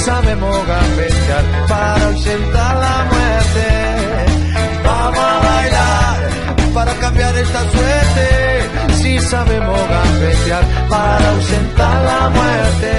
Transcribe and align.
Sabemos 0.00 0.56
gambetear 0.66 1.44
para 1.68 2.06
ausentar 2.06 2.76
la 2.76 2.96
muerte. 3.12 3.66
Vamos 4.84 5.18
a 5.18 5.38
bailar 5.48 6.74
para 6.74 6.94
cambiar 6.94 7.36
esta 7.36 7.60
suerte. 7.70 8.94
Si 8.94 9.18
sabemos 9.18 9.78
gambetear 9.88 10.64
para 10.88 11.30
ausentar 11.30 12.04
la 12.04 12.30
muerte. 12.30 12.92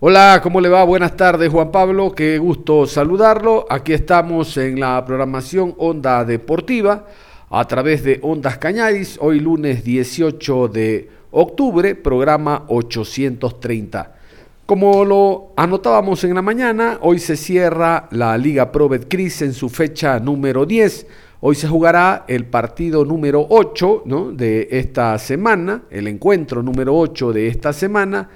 Hola, 0.00 0.40
¿cómo 0.42 0.60
le 0.60 0.68
va? 0.68 0.82
Buenas 0.84 1.16
tardes, 1.16 1.50
Juan 1.50 1.70
Pablo. 1.70 2.12
Qué 2.12 2.38
gusto 2.38 2.86
saludarlo. 2.86 3.66
Aquí 3.68 3.92
estamos 3.92 4.56
en 4.56 4.80
la 4.80 5.04
programación 5.04 5.74
Onda 5.78 6.24
Deportiva 6.24 7.04
a 7.50 7.64
través 7.66 8.02
de 8.02 8.18
Ondas 8.22 8.56
Cañaris. 8.58 9.18
Hoy 9.20 9.40
lunes 9.40 9.84
18 9.84 10.68
de 10.68 11.10
octubre, 11.30 11.94
programa 11.94 12.64
830. 12.68 14.21
Como 14.66 15.04
lo 15.04 15.52
anotábamos 15.56 16.22
en 16.22 16.34
la 16.34 16.42
mañana, 16.42 16.98
hoy 17.00 17.18
se 17.18 17.36
cierra 17.36 18.08
la 18.12 18.38
Liga 18.38 18.70
Pro 18.70 18.88
Betcris 18.88 19.42
en 19.42 19.54
su 19.54 19.68
fecha 19.68 20.20
número 20.20 20.64
10. 20.64 21.06
Hoy 21.40 21.56
se 21.56 21.66
jugará 21.66 22.24
el 22.28 22.46
partido 22.46 23.04
número 23.04 23.44
8 23.50 24.04
de 24.36 24.68
esta 24.70 25.18
semana, 25.18 25.82
el 25.90 26.06
encuentro 26.06 26.62
número 26.62 26.96
8 26.96 27.32
de 27.32 27.48
esta 27.48 27.72
semana, 27.72 28.30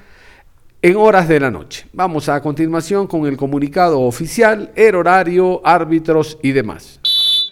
en 0.82 0.96
horas 0.96 1.28
de 1.28 1.38
la 1.38 1.52
noche. 1.52 1.86
Vamos 1.92 2.28
a 2.28 2.42
continuación 2.42 3.06
con 3.06 3.26
el 3.26 3.36
comunicado 3.36 4.00
oficial, 4.00 4.72
el 4.74 4.96
horario, 4.96 5.60
árbitros 5.64 6.38
y 6.42 6.50
demás. 6.50 6.98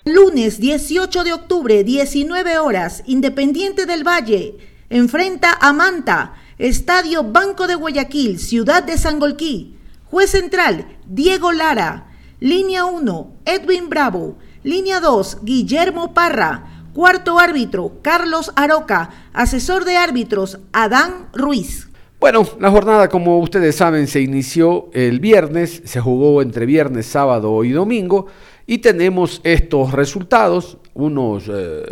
Lunes 0.04 0.58
18 0.58 1.22
de 1.22 1.32
octubre, 1.32 1.84
19 1.84 2.58
horas, 2.58 3.04
Independiente 3.06 3.86
del 3.86 4.02
Valle, 4.06 4.56
enfrenta 4.90 5.56
a 5.60 5.72
Manta. 5.72 6.34
Estadio 6.58 7.24
Banco 7.24 7.66
de 7.66 7.74
Guayaquil, 7.74 8.38
Ciudad 8.38 8.84
de 8.84 8.96
Sangolquí. 8.96 9.76
Juez 10.04 10.30
central, 10.30 10.86
Diego 11.04 11.50
Lara. 11.50 12.12
Línea 12.38 12.84
1, 12.84 13.32
Edwin 13.44 13.88
Bravo. 13.88 14.38
Línea 14.62 15.00
2, 15.00 15.38
Guillermo 15.42 16.14
Parra. 16.14 16.86
Cuarto 16.92 17.40
árbitro, 17.40 17.98
Carlos 18.02 18.52
Aroca. 18.54 19.10
Asesor 19.32 19.84
de 19.84 19.96
árbitros, 19.96 20.60
Adán 20.72 21.26
Ruiz. 21.32 21.88
Bueno, 22.20 22.46
la 22.60 22.70
jornada, 22.70 23.08
como 23.08 23.40
ustedes 23.40 23.74
saben, 23.74 24.06
se 24.06 24.20
inició 24.20 24.90
el 24.94 25.18
viernes, 25.18 25.82
se 25.84 26.00
jugó 26.00 26.40
entre 26.40 26.66
viernes, 26.66 27.06
sábado 27.06 27.64
y 27.64 27.72
domingo, 27.72 28.26
y 28.66 28.78
tenemos 28.78 29.40
estos 29.44 29.92
resultados 29.92 30.78
unos 30.94 31.50
eh, 31.52 31.82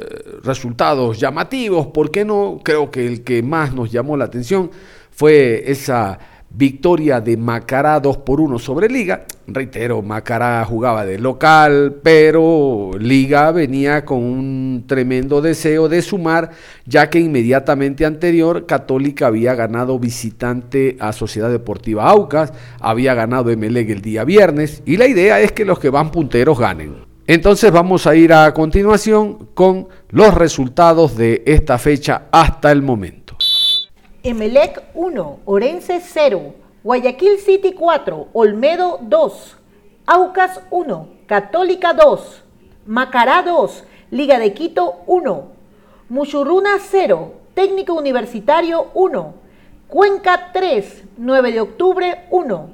resultados 0.44 1.18
llamativos, 1.18 1.88
¿por 1.88 2.10
qué 2.10 2.24
no? 2.24 2.60
Creo 2.62 2.90
que 2.90 3.06
el 3.06 3.24
que 3.24 3.42
más 3.42 3.74
nos 3.74 3.90
llamó 3.90 4.16
la 4.16 4.26
atención 4.26 4.70
fue 5.11 5.64
esa 5.66 6.18
victoria 6.55 7.20
de 7.20 7.36
Macará 7.36 7.98
2 8.01 8.18
por 8.18 8.40
1 8.40 8.58
sobre 8.58 8.89
Liga. 8.89 9.24
Reitero, 9.46 10.02
Macará 10.02 10.64
jugaba 10.64 11.05
de 11.05 11.18
local, 11.18 11.96
pero 12.02 12.90
Liga 12.98 13.51
venía 13.51 14.05
con 14.05 14.18
un 14.18 14.85
tremendo 14.86 15.41
deseo 15.41 15.89
de 15.89 16.02
sumar, 16.02 16.51
ya 16.86 17.11
que 17.11 17.18
inmediatamente 17.18 18.05
anterior 18.05 18.67
Católica 18.67 19.27
había 19.27 19.55
ganado 19.55 19.98
visitante 19.98 20.96
a 21.01 21.12
Sociedad 21.12 21.51
Deportiva 21.51 22.08
Aucas, 22.08 22.52
había 22.80 23.14
ganado 23.14 23.51
Emelec 23.51 23.91
el 23.91 24.02
día 24.02 24.24
viernes, 24.24 24.83
y 24.85 24.96
la 24.96 25.07
idea 25.07 25.41
es 25.41 25.52
que 25.52 25.64
los 25.64 25.79
que 25.79 25.91
van 25.91 26.11
punteros 26.11 26.58
ganen. 26.58 27.12
Entonces 27.27 27.70
vamos 27.70 28.07
a 28.07 28.17
ir 28.17 28.33
a 28.33 28.52
continuación 28.52 29.48
con 29.55 29.89
los 30.11 30.35
resultados 30.35 31.17
de 31.17 31.42
esta 31.46 31.79
fecha 31.79 32.24
hasta 32.33 32.73
el 32.73 32.83
momento. 32.83 33.21
Emelec 34.24 34.80
1, 34.94 35.40
Orense 35.44 35.98
0, 35.98 36.55
Guayaquil 36.84 37.38
City 37.40 37.72
4, 37.72 38.28
Olmedo 38.33 38.98
2, 39.02 39.56
Aucas 40.06 40.60
1, 40.70 41.08
Católica 41.27 41.92
2, 41.92 42.44
Macará 42.86 43.42
2, 43.42 43.82
Liga 44.12 44.38
de 44.38 44.52
Quito 44.52 44.94
1, 45.08 45.48
Muchurruna 46.08 46.78
0, 46.78 47.34
Técnico 47.52 47.94
Universitario 47.94 48.86
1, 48.94 49.34
Cuenca 49.88 50.52
3, 50.52 51.02
9 51.18 51.50
de 51.50 51.61
octubre 51.61 52.24
1, 52.30 52.70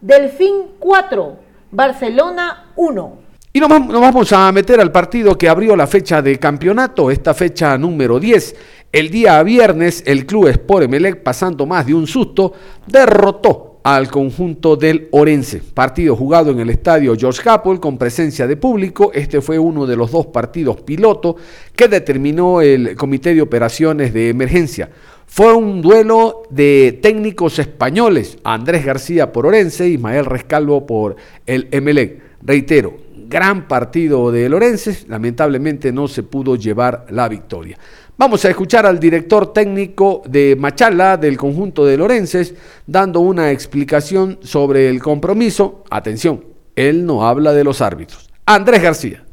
Delfín 0.00 0.68
4, 0.78 1.36
Barcelona 1.72 2.72
1. 2.76 3.21
Y 3.54 3.60
nos, 3.60 3.68
vamos 3.68 4.32
a 4.32 4.50
meter 4.50 4.80
al 4.80 4.90
partido 4.90 5.36
que 5.36 5.46
abrió 5.46 5.76
la 5.76 5.86
fecha 5.86 6.22
de 6.22 6.38
campeonato, 6.38 7.10
esta 7.10 7.34
fecha 7.34 7.76
número 7.76 8.18
10. 8.18 8.56
El 8.90 9.10
día 9.10 9.42
viernes, 9.42 10.02
el 10.06 10.24
club 10.24 10.48
Sport 10.48 10.84
Emelec, 10.84 11.22
pasando 11.22 11.66
más 11.66 11.84
de 11.84 11.92
un 11.92 12.06
susto, 12.06 12.54
derrotó 12.86 13.80
al 13.82 14.08
conjunto 14.08 14.76
del 14.76 15.08
Orense. 15.10 15.60
Partido 15.74 16.16
jugado 16.16 16.50
en 16.50 16.60
el 16.60 16.70
estadio 16.70 17.14
George 17.14 17.42
Capel 17.42 17.78
con 17.78 17.98
presencia 17.98 18.46
de 18.46 18.56
público. 18.56 19.10
Este 19.12 19.42
fue 19.42 19.58
uno 19.58 19.86
de 19.86 19.96
los 19.96 20.12
dos 20.12 20.28
partidos 20.28 20.80
piloto 20.80 21.36
que 21.76 21.88
determinó 21.88 22.62
el 22.62 22.96
Comité 22.96 23.34
de 23.34 23.42
Operaciones 23.42 24.14
de 24.14 24.30
Emergencia. 24.30 24.88
Fue 25.26 25.52
un 25.52 25.82
duelo 25.82 26.44
de 26.48 26.98
técnicos 27.02 27.58
españoles, 27.58 28.38
Andrés 28.44 28.82
García 28.82 29.30
por 29.30 29.44
Orense, 29.44 29.90
y 29.90 29.94
Ismael 29.94 30.24
Rescalvo 30.24 30.86
por 30.86 31.16
el 31.44 31.68
Emelec. 31.70 32.32
Reitero, 32.42 33.11
gran 33.32 33.66
partido 33.66 34.30
de 34.30 34.46
Lorences, 34.46 35.08
lamentablemente 35.08 35.90
no 35.90 36.06
se 36.06 36.22
pudo 36.22 36.54
llevar 36.54 37.06
la 37.08 37.30
victoria. 37.30 37.78
Vamos 38.18 38.44
a 38.44 38.50
escuchar 38.50 38.84
al 38.84 39.00
director 39.00 39.54
técnico 39.54 40.22
de 40.26 40.54
Machala 40.54 41.16
del 41.16 41.38
conjunto 41.38 41.86
de 41.86 41.96
Lorences 41.96 42.54
dando 42.86 43.20
una 43.20 43.50
explicación 43.50 44.38
sobre 44.42 44.90
el 44.90 45.00
compromiso. 45.00 45.82
Atención, 45.88 46.44
él 46.76 47.06
no 47.06 47.26
habla 47.26 47.54
de 47.54 47.64
los 47.64 47.80
árbitros. 47.80 48.28
Andrés 48.44 48.82
García. 48.82 49.24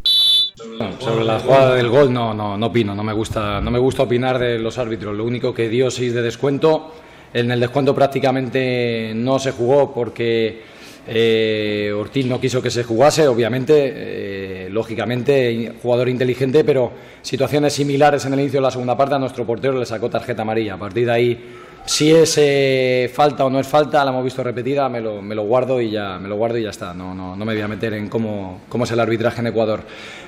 sobre 0.99 1.25
la 1.25 1.41
jugada 1.41 1.75
del 1.75 1.89
gol 1.89 2.13
no, 2.13 2.33
no, 2.33 2.57
no 2.57 2.67
opino, 2.67 2.95
no 2.95 3.03
me, 3.03 3.11
gusta, 3.11 3.59
no 3.59 3.69
me 3.69 3.79
gusta 3.79 4.03
opinar 4.03 4.39
de 4.39 4.59
los 4.59 4.77
árbitros. 4.77 5.13
Lo 5.13 5.25
único 5.25 5.53
que 5.53 5.67
dio 5.67 5.91
sí 5.91 6.07
de 6.07 6.21
descuento. 6.21 6.93
En 7.33 7.51
el 7.51 7.59
descuento 7.59 7.93
prácticamente 7.93 9.11
no 9.13 9.39
se 9.39 9.51
jugó 9.51 9.93
porque 9.93 10.78
eh, 11.11 11.91
Ortiz 11.91 12.27
no 12.27 12.39
quiso 12.39 12.61
que 12.61 12.69
se 12.69 12.83
jugase, 12.83 13.27
obviamente, 13.27 13.73
eh, 13.95 14.69
lógicamente, 14.69 15.73
jugador 15.81 16.07
inteligente, 16.07 16.63
pero 16.63 16.91
situaciones 17.23 17.73
similares 17.73 18.23
en 18.25 18.33
el 18.33 18.41
inicio 18.41 18.59
de 18.59 18.65
la 18.65 18.71
segunda 18.71 18.95
parte 18.95 19.15
a 19.15 19.19
nuestro 19.19 19.43
portero 19.43 19.79
le 19.79 19.87
sacó 19.87 20.07
tarjeta 20.07 20.43
amarilla. 20.43 20.75
A 20.75 20.77
partir 20.77 21.07
de 21.07 21.11
ahí, 21.11 21.45
si 21.83 22.11
es 22.11 22.35
eh, 22.37 23.09
falta 23.11 23.43
o 23.43 23.49
no 23.49 23.59
es 23.59 23.67
falta, 23.67 24.05
la 24.05 24.11
hemos 24.11 24.23
visto 24.23 24.43
repetida, 24.43 24.87
me 24.87 25.01
lo, 25.01 25.19
me 25.19 25.33
lo, 25.33 25.45
guardo 25.45 25.81
y 25.81 25.89
ya 25.89 26.19
me 26.19 26.29
lo 26.29 26.35
guardo 26.35 26.59
y 26.59 26.63
ya 26.63 26.69
está. 26.69 26.93
No, 26.93 27.15
no, 27.15 27.35
no 27.35 27.43
me 27.43 27.53
voy 27.53 27.63
a 27.63 27.67
meter 27.67 27.95
en 27.95 28.07
cómo, 28.07 28.61
cómo 28.69 28.83
es 28.83 28.91
el 28.91 28.99
arbitraje 28.99 29.41
en 29.41 29.47
Ecuador. 29.47 29.81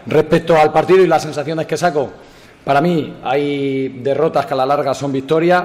Respecto 0.07 0.57
al 0.57 0.72
partido 0.74 1.04
y 1.04 1.07
las 1.07 1.22
sensaciones 1.22 1.68
que 1.68 1.78
saco, 1.78 2.12
para 2.66 2.81
mí 2.81 3.18
hay 3.24 4.00
derrotas 4.01 4.48
que 4.48 4.56
a 4.56 4.57
la 4.57 4.66
larga 4.66 4.95
son 4.95 5.12
victorias 5.12 5.63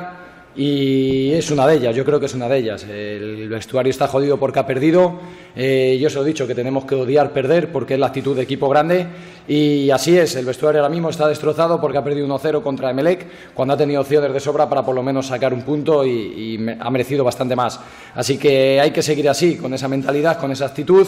y 0.57 1.33
es 1.33 1.51
una 1.51 1.67
de 1.67 1.77
ellas, 1.77 1.95
yo 1.95 2.05
creo 2.05 2.19
que 2.19 2.27
es 2.27 2.35
una 2.35 2.49
de 2.49 2.59
ellas. 2.59 2.85
El 2.85 3.49
vestuario 3.49 3.91
está 3.91 4.09
jodido 4.09 4.39
porque 4.39 4.59
ha 4.59 4.67
perdido. 4.67 5.21
Eh, 5.59 5.97
yo 5.99 6.11
se 6.11 6.17
lo 6.17 6.23
he 6.23 6.27
dicho 6.27 6.47
que 6.47 6.55
tenemos 6.55 6.85
que 6.85 6.95
odiar 6.95 7.33
perder 7.33 7.73
porque 7.73 7.95
es 7.95 8.01
la 8.01 8.09
actitud 8.09 8.37
de 8.37 8.43
equipo 8.43 8.69
grande 8.69 9.07
y 9.49 9.91
así 9.91 10.17
es. 10.19 10.37
El 10.37 10.45
vestuario 10.45 10.83
ahora 10.83 10.93
mismo 10.93 11.09
está 11.09 11.27
destrozado 11.27 11.81
porque 11.81 11.97
ha 11.97 12.05
perdido 12.05 12.27
1-0 12.29 12.63
contra 12.63 12.91
Emelec 12.91 13.27
cuando 13.55 13.73
ha 13.73 13.77
tenido 13.77 14.03
opciones 14.03 14.35
de 14.35 14.41
sobra 14.41 14.69
para 14.69 14.85
por 14.85 14.95
lo 14.95 15.03
menos 15.03 15.29
sacar 15.29 15.55
un 15.55 15.63
punto 15.63 16.05
y, 16.05 16.61
ha 16.79 16.91
merecido 16.91 17.25
bastante 17.25 17.57
más. 17.57 17.81
Así 18.15 18.37
que 18.37 18.79
hay 18.81 18.91
que 18.91 19.03
seguir 19.03 19.29
así, 19.31 19.57
con 19.57 19.73
esa 19.73 19.89
mentalidad, 19.89 20.39
con 20.39 20.53
esa 20.53 20.67
actitud. 20.67 21.07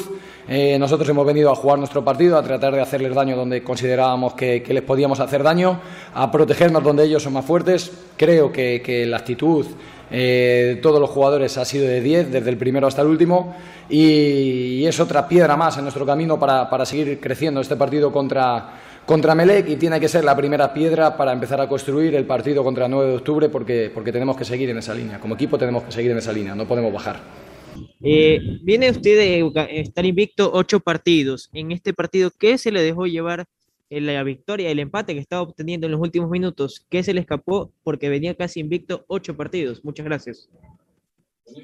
Eh, 0.48 0.78
nosotros 0.78 1.06
hemos 1.10 1.26
venido 1.26 1.50
a 1.50 1.54
jugar 1.54 1.78
nuestro 1.78 2.02
partido, 2.02 2.38
a 2.38 2.42
tratar 2.42 2.74
de 2.74 2.80
hacerles 2.80 3.14
daño 3.14 3.36
donde 3.36 3.62
considerábamos 3.62 4.32
que, 4.32 4.64
les 4.66 4.82
podíamos 4.82 5.20
hacer 5.20 5.42
daño, 5.42 5.78
a 6.14 6.30
protegernos 6.30 6.82
donde 6.82 7.04
ellos 7.04 7.22
son 7.22 7.34
más 7.34 7.44
fuertes. 7.44 7.92
Creo 8.16 8.50
que, 8.50 8.80
que 8.82 9.04
la 9.04 9.18
actitud 9.18 9.66
eh, 10.10 10.78
todos 10.82 11.00
los 11.00 11.10
jugadores 11.10 11.56
ha 11.58 11.64
sido 11.64 11.86
de 11.86 12.00
10, 12.00 12.32
desde 12.32 12.50
el 12.50 12.56
primero 12.56 12.86
hasta 12.86 13.02
el 13.02 13.08
último, 13.08 13.54
y, 13.88 14.84
es 14.86 15.00
otra 15.00 15.28
piedra 15.28 15.56
más 15.56 15.76
en 15.76 15.82
nuestro 15.82 16.06
camino 16.06 16.38
para, 16.38 16.70
para 16.70 16.86
seguir 16.86 17.20
creciendo 17.20 17.60
este 17.60 17.76
partido 17.76 18.10
contra, 18.10 18.72
contra 19.04 19.34
Melec 19.34 19.68
y 19.68 19.76
tiene 19.76 20.00
que 20.00 20.08
ser 20.08 20.24
la 20.24 20.36
primera 20.36 20.72
piedra 20.72 21.16
para 21.16 21.32
empezar 21.32 21.60
a 21.60 21.68
construir 21.68 22.14
el 22.14 22.24
partido 22.24 22.64
contra 22.64 22.86
el 22.86 22.90
9 22.90 23.10
de 23.10 23.16
octubre 23.16 23.48
porque, 23.48 23.90
porque 23.92 24.12
tenemos 24.12 24.36
que 24.36 24.44
seguir 24.44 24.70
en 24.70 24.78
esa 24.78 24.94
línea. 24.94 25.20
Como 25.20 25.34
equipo 25.34 25.58
tenemos 25.58 25.82
que 25.82 25.92
seguir 25.92 26.10
en 26.12 26.18
esa 26.18 26.32
línea, 26.32 26.54
no 26.54 26.66
podemos 26.66 26.92
bajar. 26.92 27.20
Eh, 28.02 28.40
viene 28.62 28.90
usted 28.90 29.16
de 29.16 29.80
estar 29.80 30.04
invicto 30.06 30.50
ocho 30.52 30.80
partidos. 30.80 31.50
En 31.52 31.72
este 31.72 31.92
partido, 31.92 32.30
¿qué 32.38 32.58
se 32.58 32.72
le 32.72 32.82
dejó 32.82 33.06
llevar 33.06 33.46
la 33.90 34.22
victoria, 34.22 34.70
el 34.70 34.78
empate 34.78 35.14
que 35.14 35.20
estaba 35.20 35.42
obteniendo 35.42 35.86
en 35.86 35.92
los 35.92 36.00
últimos 36.00 36.30
minutos, 36.30 36.86
¿qué 36.88 37.02
se 37.02 37.14
le 37.14 37.20
escapó? 37.20 37.72
Porque 37.82 38.08
venía 38.08 38.34
casi 38.34 38.60
invicto 38.60 39.04
ocho 39.08 39.36
partidos. 39.36 39.84
Muchas 39.84 40.04
gracias. 40.04 40.48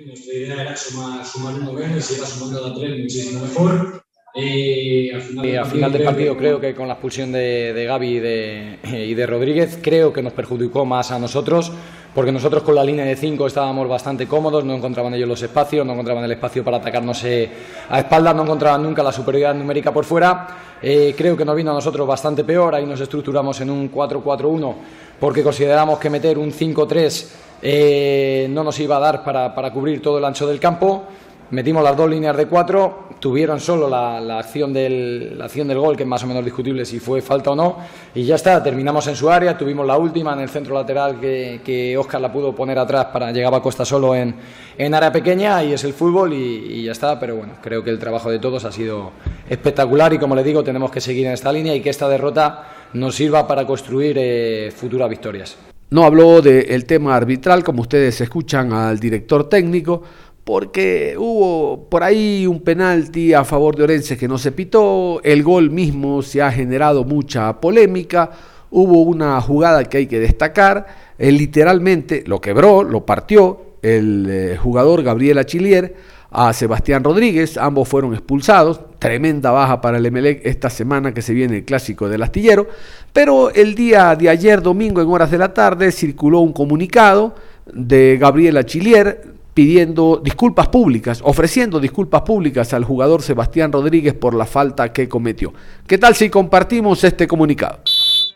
Nuestra 0.06 0.34
idea 0.34 0.62
era 0.62 0.76
sumar, 0.76 1.24
sumar 1.24 1.54
uno 1.54 1.72
menos 1.74 2.10
era 2.16 2.26
sumando 2.26 2.64
a 2.64 2.74
tres 2.74 2.98
muchísimo 2.98 3.42
mejor. 3.42 4.04
Eh, 4.36 5.12
al, 5.14 5.22
final, 5.66 5.92
del 5.92 6.02
partido 6.02 6.36
creo 6.36 6.60
que 6.60 6.74
con 6.74 6.88
la 6.88 6.94
expulsión 6.94 7.30
de, 7.30 7.72
de 7.72 7.84
Gaby 7.84 8.08
y 8.08 8.18
de, 8.18 8.78
y 8.82 9.14
de, 9.14 9.26
Rodríguez 9.26 9.78
creo 9.80 10.12
que 10.12 10.22
nos 10.22 10.32
perjudicó 10.32 10.84
más 10.84 11.12
a 11.12 11.20
nosotros 11.20 11.70
porque 12.14 12.30
nosotros 12.30 12.62
con 12.62 12.76
la 12.76 12.84
línea 12.84 13.04
de 13.04 13.16
cinco 13.16 13.46
estábamos 13.46 13.88
bastante 13.88 14.28
cómodos, 14.28 14.64
no 14.64 14.74
encontraban 14.74 15.12
ellos 15.14 15.28
los 15.28 15.42
espacios, 15.42 15.84
no 15.84 15.92
encontraban 15.94 16.22
el 16.24 16.30
espacio 16.30 16.62
para 16.62 16.76
atacarnos 16.76 17.24
eh, 17.24 17.50
a 17.88 17.98
espaldas, 17.98 18.36
no 18.36 18.44
encontraban 18.44 18.82
nunca 18.82 19.02
la 19.02 19.10
superioridad 19.10 19.54
numérica 19.54 19.92
por 19.92 20.04
fuera. 20.04 20.46
Eh, 20.80 21.14
creo 21.16 21.36
que 21.36 21.44
nos 21.44 21.56
vino 21.56 21.72
a 21.72 21.74
nosotros 21.74 22.06
bastante 22.06 22.44
peor, 22.44 22.74
ahí 22.74 22.86
nos 22.86 23.00
estructuramos 23.00 23.60
en 23.60 23.70
un 23.70 23.90
4-4-1 23.90 24.74
porque 25.18 25.42
consideramos 25.42 25.98
que 25.98 26.10
meter 26.10 26.38
un 26.38 26.52
5-3 26.52 27.26
eh, 27.62 28.46
no 28.50 28.62
nos 28.62 28.78
iba 28.78 28.96
a 28.96 29.00
dar 29.00 29.24
para, 29.24 29.54
para 29.54 29.72
cubrir 29.72 30.02
todo 30.02 30.18
el 30.18 30.24
ancho 30.24 30.46
del 30.46 30.60
campo 30.60 31.04
metimos 31.50 31.82
las 31.82 31.96
dos 31.96 32.08
líneas 32.08 32.36
de 32.36 32.46
cuatro, 32.46 33.08
tuvieron 33.20 33.60
solo 33.60 33.88
la, 33.88 34.38
acción 34.38 34.72
del, 34.72 35.38
la 35.38 35.46
acción 35.46 35.68
del 35.68 35.78
gol, 35.78 35.96
que 35.96 36.02
es 36.02 36.08
más 36.08 36.22
o 36.24 36.26
menos 36.26 36.44
discutible 36.44 36.84
si 36.84 37.00
fue 37.00 37.22
falta 37.22 37.50
o 37.50 37.56
no, 37.56 37.78
y 38.14 38.24
ya 38.24 38.34
está, 38.34 38.62
terminamos 38.62 39.06
en 39.06 39.16
su 39.16 39.30
área, 39.30 39.56
tuvimos 39.56 39.86
la 39.86 39.96
última 39.96 40.32
en 40.34 40.40
el 40.40 40.48
centro 40.48 40.74
lateral 40.74 41.18
que, 41.20 41.60
que 41.64 41.96
Oscar 41.96 42.20
la 42.20 42.32
pudo 42.32 42.54
poner 42.54 42.78
atrás 42.78 43.06
para 43.06 43.32
llegar 43.32 43.54
a 43.54 43.60
Costa 43.60 43.84
solo 43.84 44.14
en, 44.14 44.34
en 44.76 44.94
área 44.94 45.12
pequeña, 45.12 45.62
y 45.64 45.72
es 45.72 45.84
el 45.84 45.92
fútbol 45.92 46.32
y, 46.32 46.84
ya 46.84 46.92
está, 46.92 47.18
pero 47.18 47.36
bueno, 47.36 47.54
creo 47.62 47.82
que 47.82 47.90
el 47.90 47.98
trabajo 47.98 48.30
de 48.30 48.38
todos 48.38 48.64
ha 48.64 48.72
sido 48.72 49.12
espectacular 49.48 50.12
y 50.12 50.18
como 50.18 50.34
le 50.34 50.42
digo, 50.42 50.62
tenemos 50.64 50.90
que 50.90 51.00
seguir 51.00 51.26
en 51.26 51.32
esta 51.32 51.52
línea 51.52 51.74
y 51.74 51.80
que 51.80 51.90
esta 51.90 52.08
derrota 52.08 52.64
nos 52.94 53.14
sirva 53.14 53.46
para 53.46 53.66
construir 53.66 54.16
eh, 54.18 54.72
futuras 54.74 55.08
victorias. 55.08 55.56
No 55.90 56.04
habló 56.04 56.42
del 56.42 56.86
tema 56.86 57.14
arbitral, 57.14 57.62
como 57.62 57.82
ustedes 57.82 58.20
escuchan 58.20 58.72
al 58.72 58.98
director 58.98 59.48
técnico, 59.48 60.02
porque 60.44 61.16
hubo 61.18 61.88
por 61.88 62.02
ahí 62.02 62.46
un 62.46 62.60
penalti 62.60 63.32
a 63.32 63.44
favor 63.44 63.76
de 63.76 63.84
Orense 63.84 64.16
que 64.18 64.28
no 64.28 64.36
se 64.36 64.52
pitó, 64.52 65.20
el 65.24 65.42
gol 65.42 65.70
mismo 65.70 66.22
se 66.22 66.42
ha 66.42 66.52
generado 66.52 67.04
mucha 67.04 67.60
polémica, 67.60 68.30
hubo 68.70 69.02
una 69.02 69.40
jugada 69.40 69.84
que 69.84 69.98
hay 69.98 70.06
que 70.06 70.20
destacar, 70.20 70.86
él 71.18 71.38
literalmente 71.38 72.24
lo 72.26 72.40
quebró, 72.40 72.82
lo 72.82 73.06
partió 73.06 73.76
el 73.80 74.26
eh, 74.28 74.56
jugador 74.56 75.02
Gabriel 75.02 75.38
Achillier 75.38 75.94
a 76.30 76.52
Sebastián 76.52 77.04
Rodríguez, 77.04 77.56
ambos 77.56 77.88
fueron 77.88 78.12
expulsados, 78.12 78.80
tremenda 78.98 79.50
baja 79.50 79.80
para 79.80 79.98
el 79.98 80.04
Emelec 80.04 80.44
esta 80.44 80.68
semana 80.68 81.14
que 81.14 81.22
se 81.22 81.32
viene 81.32 81.58
el 81.58 81.64
clásico 81.64 82.08
del 82.08 82.22
astillero, 82.22 82.66
pero 83.12 83.50
el 83.50 83.74
día 83.74 84.14
de 84.16 84.28
ayer 84.28 84.60
domingo 84.60 85.00
en 85.00 85.08
horas 85.08 85.30
de 85.30 85.38
la 85.38 85.54
tarde 85.54 85.92
circuló 85.92 86.40
un 86.40 86.52
comunicado 86.52 87.34
de 87.72 88.18
Gabriel 88.20 88.56
Achillier 88.58 89.33
pidiendo 89.54 90.20
disculpas 90.22 90.68
públicas, 90.68 91.20
ofreciendo 91.24 91.80
disculpas 91.80 92.22
públicas 92.22 92.74
al 92.74 92.84
jugador 92.84 93.22
Sebastián 93.22 93.72
Rodríguez 93.72 94.14
por 94.14 94.34
la 94.34 94.46
falta 94.46 94.92
que 94.92 95.08
cometió. 95.08 95.54
¿Qué 95.86 95.96
tal 95.96 96.16
si 96.16 96.28
compartimos 96.28 97.04
este 97.04 97.28
comunicado? 97.28 97.78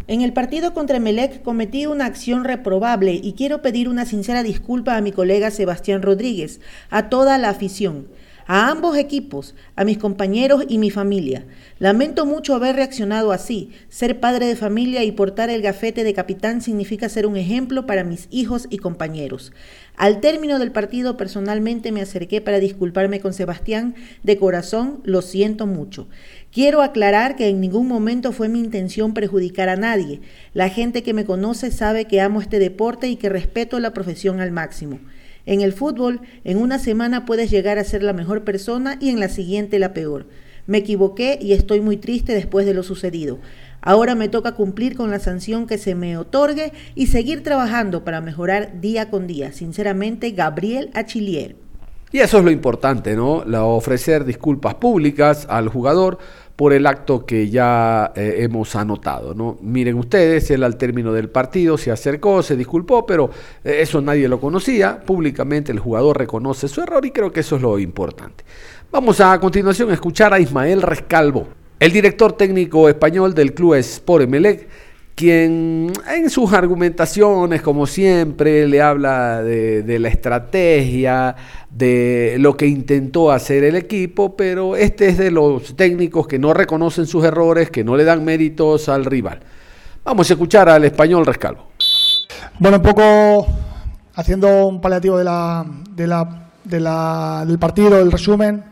En 0.07 0.23
el 0.23 0.33
partido 0.33 0.73
contra 0.73 1.01
Melec 1.01 1.43
cometí 1.43 1.85
una 1.85 2.07
acción 2.07 2.45
reprobable 2.45 3.21
y 3.23 3.35
quiero 3.35 3.61
pedir 3.61 3.91
una 3.91 4.07
sincera 4.07 4.43
disculpa 4.43 4.97
a 4.97 5.03
mi 5.03 5.13
colega 5.13 5.51
Sebastián 5.51 6.01
Rodríguez, 6.01 6.61
a 6.89 7.11
toda 7.11 7.37
la 7.37 7.51
afición 7.51 8.07
a 8.49 8.71
ambos 8.71 8.97
equipos, 8.97 9.55
a 9.77 9.85
mis 9.85 9.99
compañeros 9.99 10.65
y 10.69 10.79
mi 10.79 10.91
familia. 10.91 11.45
Lamento 11.79 12.25
mucho 12.25 12.55
haber 12.55 12.77
reaccionado 12.77 13.31
así. 13.31 13.71
Ser 13.91 14.21
padre 14.21 14.47
de 14.47 14.57
familia 14.57 15.05
y 15.05 15.13
portar 15.13 15.51
el 15.51 15.61
gafete 15.61 16.03
de 16.03 16.15
capitán 16.15 16.63
significa 16.63 17.11
ser 17.11 17.27
un 17.27 17.37
ejemplo 17.37 17.85
para 17.85 18.05
mis 18.05 18.27
hijos 18.31 18.67
y 18.71 18.79
compañeros. 18.79 19.53
Al 19.97 20.21
término 20.21 20.59
del 20.59 20.73
partido 20.73 21.19
personalmente 21.19 21.93
me 21.93 22.01
acerqué 22.01 22.41
para 22.41 22.59
disculparme 22.59 23.21
con 23.21 23.35
Sebastián. 23.35 23.95
De 24.23 24.39
corazón, 24.39 25.01
lo 25.05 25.21
siento 25.21 25.67
mucho. 25.67 26.09
Quiero 26.51 26.81
aclarar 26.81 27.37
que 27.37 27.49
en 27.49 27.61
ningún 27.61 27.87
momento 27.87 28.33
fue 28.33 28.49
mi 28.49 28.61
intención 28.61 29.13
perjudicar 29.13 29.69
a 29.69 29.77
nadie. 29.77 30.23
La 30.55 30.71
gente 30.71 31.03
que 31.03 31.13
me 31.13 31.27
conoce 31.27 31.71
sabe 31.71 32.07
que 32.07 32.23
amo 32.23 32.41
este 32.41 32.59
deporte 32.59 33.09
y 33.09 33.17
que 33.17 33.29
respeto 33.29 33.79
la 33.79 33.93
profesión 33.93 34.41
al 34.41 34.53
máximo. 34.53 35.01
En 35.49 35.63
el 35.63 35.73
fútbol, 35.73 36.21
en 36.45 36.59
una 36.59 36.79
semana 36.79 37.25
puedes 37.25 37.51
llegar 37.51 37.79
a 37.79 37.85
ser 37.85 38.03
la 38.03 38.13
mejor 38.13 38.45
persona 38.45 38.99
y 39.01 39.09
en 39.09 39.19
la 39.19 39.31
siguiente 39.31 39.79
la 39.79 39.95
peor. 39.95 40.27
Me 40.67 40.77
equivoqué 40.77 41.39
y 41.41 41.55
estoy 41.55 41.81
muy 41.81 41.97
triste 41.97 42.35
después 42.35 42.67
de 42.67 42.75
lo 42.75 42.83
sucedido. 42.83 43.39
Ahora 43.81 44.15
me 44.15 44.29
toca 44.29 44.53
cumplir 44.53 44.95
con 44.95 45.11
la 45.11 45.21
sanción 45.21 45.67
que 45.67 45.79
se 45.79 45.95
me 45.95 46.19
otorgue 46.19 46.75
y 46.95 47.07
seguir 47.07 47.43
trabajando 47.43 48.05
para 48.05 48.21
mejorar 48.21 48.83
día 48.83 49.09
con 49.09 49.27
día. 49.27 49.51
Sinceramente, 49.53 50.33
Gabriel 50.33 50.91
Achillier. 50.93 51.57
Y 52.11 52.19
eso 52.19 52.39
es 52.39 52.45
lo 52.45 52.51
importante, 52.51 53.15
¿no? 53.15 53.45
La 53.47 53.65
ofrecer 53.65 54.25
disculpas 54.25 54.75
públicas 54.75 55.47
al 55.49 55.69
jugador 55.69 56.19
por 56.59 56.73
el 56.73 56.89
acto 56.89 57.25
que 57.25 57.49
ya 57.51 58.13
eh, 58.17 58.39
hemos 58.39 58.75
anotado. 58.75 59.33
¿no? 59.33 59.59
Miren 59.63 59.97
ustedes, 59.97 60.51
él 60.51 60.65
al 60.65 60.77
término 60.77 61.13
del 61.13 61.29
partido 61.29 61.79
se 61.79 61.93
acercó, 61.93 62.43
se 62.43 62.57
disculpó, 62.57 63.07
pero 63.07 63.31
eh, 63.63 63.79
eso 63.81 64.01
nadie 64.01 64.27
lo 64.27 64.41
conocía. 64.41 64.99
Públicamente 64.99 65.71
el 65.71 65.79
jugador 65.79 66.19
reconoce 66.19 66.67
su 66.67 66.81
error 66.81 67.07
y 67.07 67.13
creo 67.13 67.31
que 67.31 67.41
eso 67.41 67.55
es 67.55 67.63
lo 67.63 67.79
importante. 67.79 68.43
Vamos 68.91 69.21
a, 69.21 69.35
a 69.35 69.39
continuación 69.39 69.91
a 69.91 69.95
escuchar 69.95 70.35
a 70.35 70.41
Ismael 70.41 70.83
Rescalvo, 70.83 71.47
el 71.79 71.93
director 71.93 72.33
técnico 72.33 72.89
español 72.89 73.35
del 73.35 73.55
club 73.55 73.75
Sport 73.75 74.25
Emelec 74.25 74.67
quien 75.19 75.93
en 76.09 76.31
sus 76.31 76.53
argumentaciones, 76.53 77.61
como 77.61 77.89
siempre, 77.89 78.69
le 78.69 78.81
habla 78.81 79.43
de, 79.43 79.99
la 79.99 80.07
estrategia, 80.07 81.35
de 81.69 82.37
lo 82.39 82.57
que 82.57 82.69
intentó 82.69 83.33
hacer 83.33 83.65
el 83.65 83.75
equipo, 83.75 84.37
pero 84.37 84.77
este 84.77 85.09
es 85.09 85.19
de 85.19 85.33
los 85.33 85.75
técnicos 85.75 86.29
que 86.29 86.39
no 86.39 86.55
reconocen 86.55 87.09
sus 87.09 87.25
errores, 87.25 87.69
que 87.69 87.83
no 87.83 87.97
le 87.97 88.05
dan 88.05 88.25
méritos 88.25 88.89
al 88.89 89.05
rival. 89.05 89.41
Vamos 90.05 90.31
a 90.31 90.35
escuchar 90.35 90.69
al 90.69 90.85
español 90.85 91.27
Rescalvo. 91.27 91.67
Bueno, 92.61 92.77
un 92.77 92.83
poco 92.85 93.45
haciendo 94.15 94.69
un 94.69 94.81
paliativo 94.81 95.19
de 95.19 95.25
la, 95.25 95.67
del 96.63 97.59
partido, 97.59 97.99
el 97.99 98.13
resumen. 98.13 98.63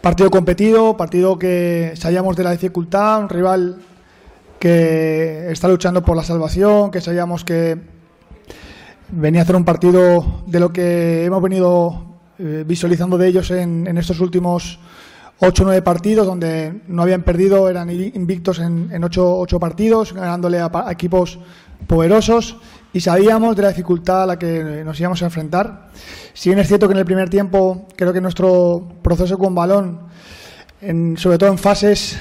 Partido 0.00 0.30
competido, 0.30 0.96
partido 0.96 1.38
que 1.38 1.92
sabíamos 1.96 2.34
de 2.34 2.44
la 2.44 2.52
dificultad, 2.52 3.20
un 3.20 3.28
rival 3.28 3.76
que 4.60 5.50
está 5.50 5.66
luchando 5.68 6.04
por 6.04 6.16
la 6.16 6.22
salvación, 6.22 6.90
que 6.90 7.00
sabíamos 7.00 7.44
que 7.44 7.78
venía 9.08 9.40
a 9.40 9.44
hacer 9.44 9.56
un 9.56 9.64
partido 9.64 10.42
de 10.46 10.60
lo 10.60 10.70
que 10.70 11.24
hemos 11.24 11.42
venido 11.42 12.18
eh, 12.38 12.64
visualizando 12.66 13.16
de 13.16 13.26
ellos 13.26 13.50
en, 13.50 13.96
estos 13.96 14.20
últimos 14.20 14.78
8 15.38 15.62
o 15.62 15.64
9 15.64 15.80
partidos, 15.80 16.26
donde 16.26 16.82
no 16.88 17.02
habían 17.02 17.22
perdido, 17.22 17.70
eran 17.70 17.90
invictos 17.90 18.58
en, 18.58 18.90
en 18.92 19.02
8, 19.02 19.46
partidos, 19.58 20.12
ganándole 20.12 20.60
a, 20.60 20.70
equipos 20.90 21.38
poderosos 21.86 22.58
y 22.92 23.00
sabíamos 23.00 23.56
de 23.56 23.62
la 23.62 23.68
dificultad 23.68 24.24
a 24.24 24.26
la 24.26 24.38
que 24.38 24.82
nos 24.84 25.00
íbamos 25.00 25.22
a 25.22 25.24
enfrentar. 25.24 25.88
Si 26.34 26.50
bien 26.50 26.58
es 26.58 26.68
cierto 26.68 26.86
que 26.86 26.92
en 26.92 26.98
el 26.98 27.06
primer 27.06 27.30
tiempo 27.30 27.88
creo 27.96 28.12
que 28.12 28.20
nuestro 28.20 28.86
proceso 29.00 29.38
con 29.38 29.54
balón, 29.54 30.00
sobre 31.16 31.38
todo 31.38 31.48
en 31.48 31.56
fases 31.56 32.18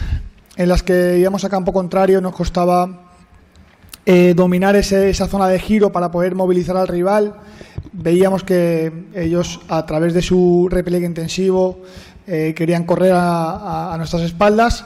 en 0.60 0.68
las 0.68 0.84
que 0.84 1.18
íbamos 1.18 1.46
a 1.46 1.50
campo 1.50 1.72
contrario, 1.72 2.20
nos 2.20 2.36
costaba 2.36 3.14
eh, 4.06 4.34
dominar 4.36 4.76
esa 4.76 5.28
zona 5.28 5.48
de 5.48 5.58
giro 5.58 5.94
para 5.94 6.12
poder 6.12 6.36
movilizar 6.36 6.76
al 6.76 6.90
rival. 6.90 7.34
Veíamos 7.94 8.44
que 8.44 8.92
ellos, 9.16 9.62
a 9.70 9.86
través 9.86 10.14
de 10.14 10.22
su 10.22 10.68
repliegue 10.70 11.06
intensivo, 11.06 11.80
eh, 12.28 12.54
querían 12.58 12.84
correr 12.84 13.14
a, 13.16 13.96
nuestras 13.98 14.24
espaldas 14.24 14.84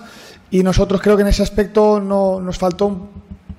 y 0.51 0.62
nosotros 0.62 1.01
creo 1.01 1.15
que 1.15 1.24
en 1.24 1.30
ese 1.30 1.42
aspecto 1.42 2.00
no, 2.00 2.39
nos 2.39 2.60
faltó 2.60 3.10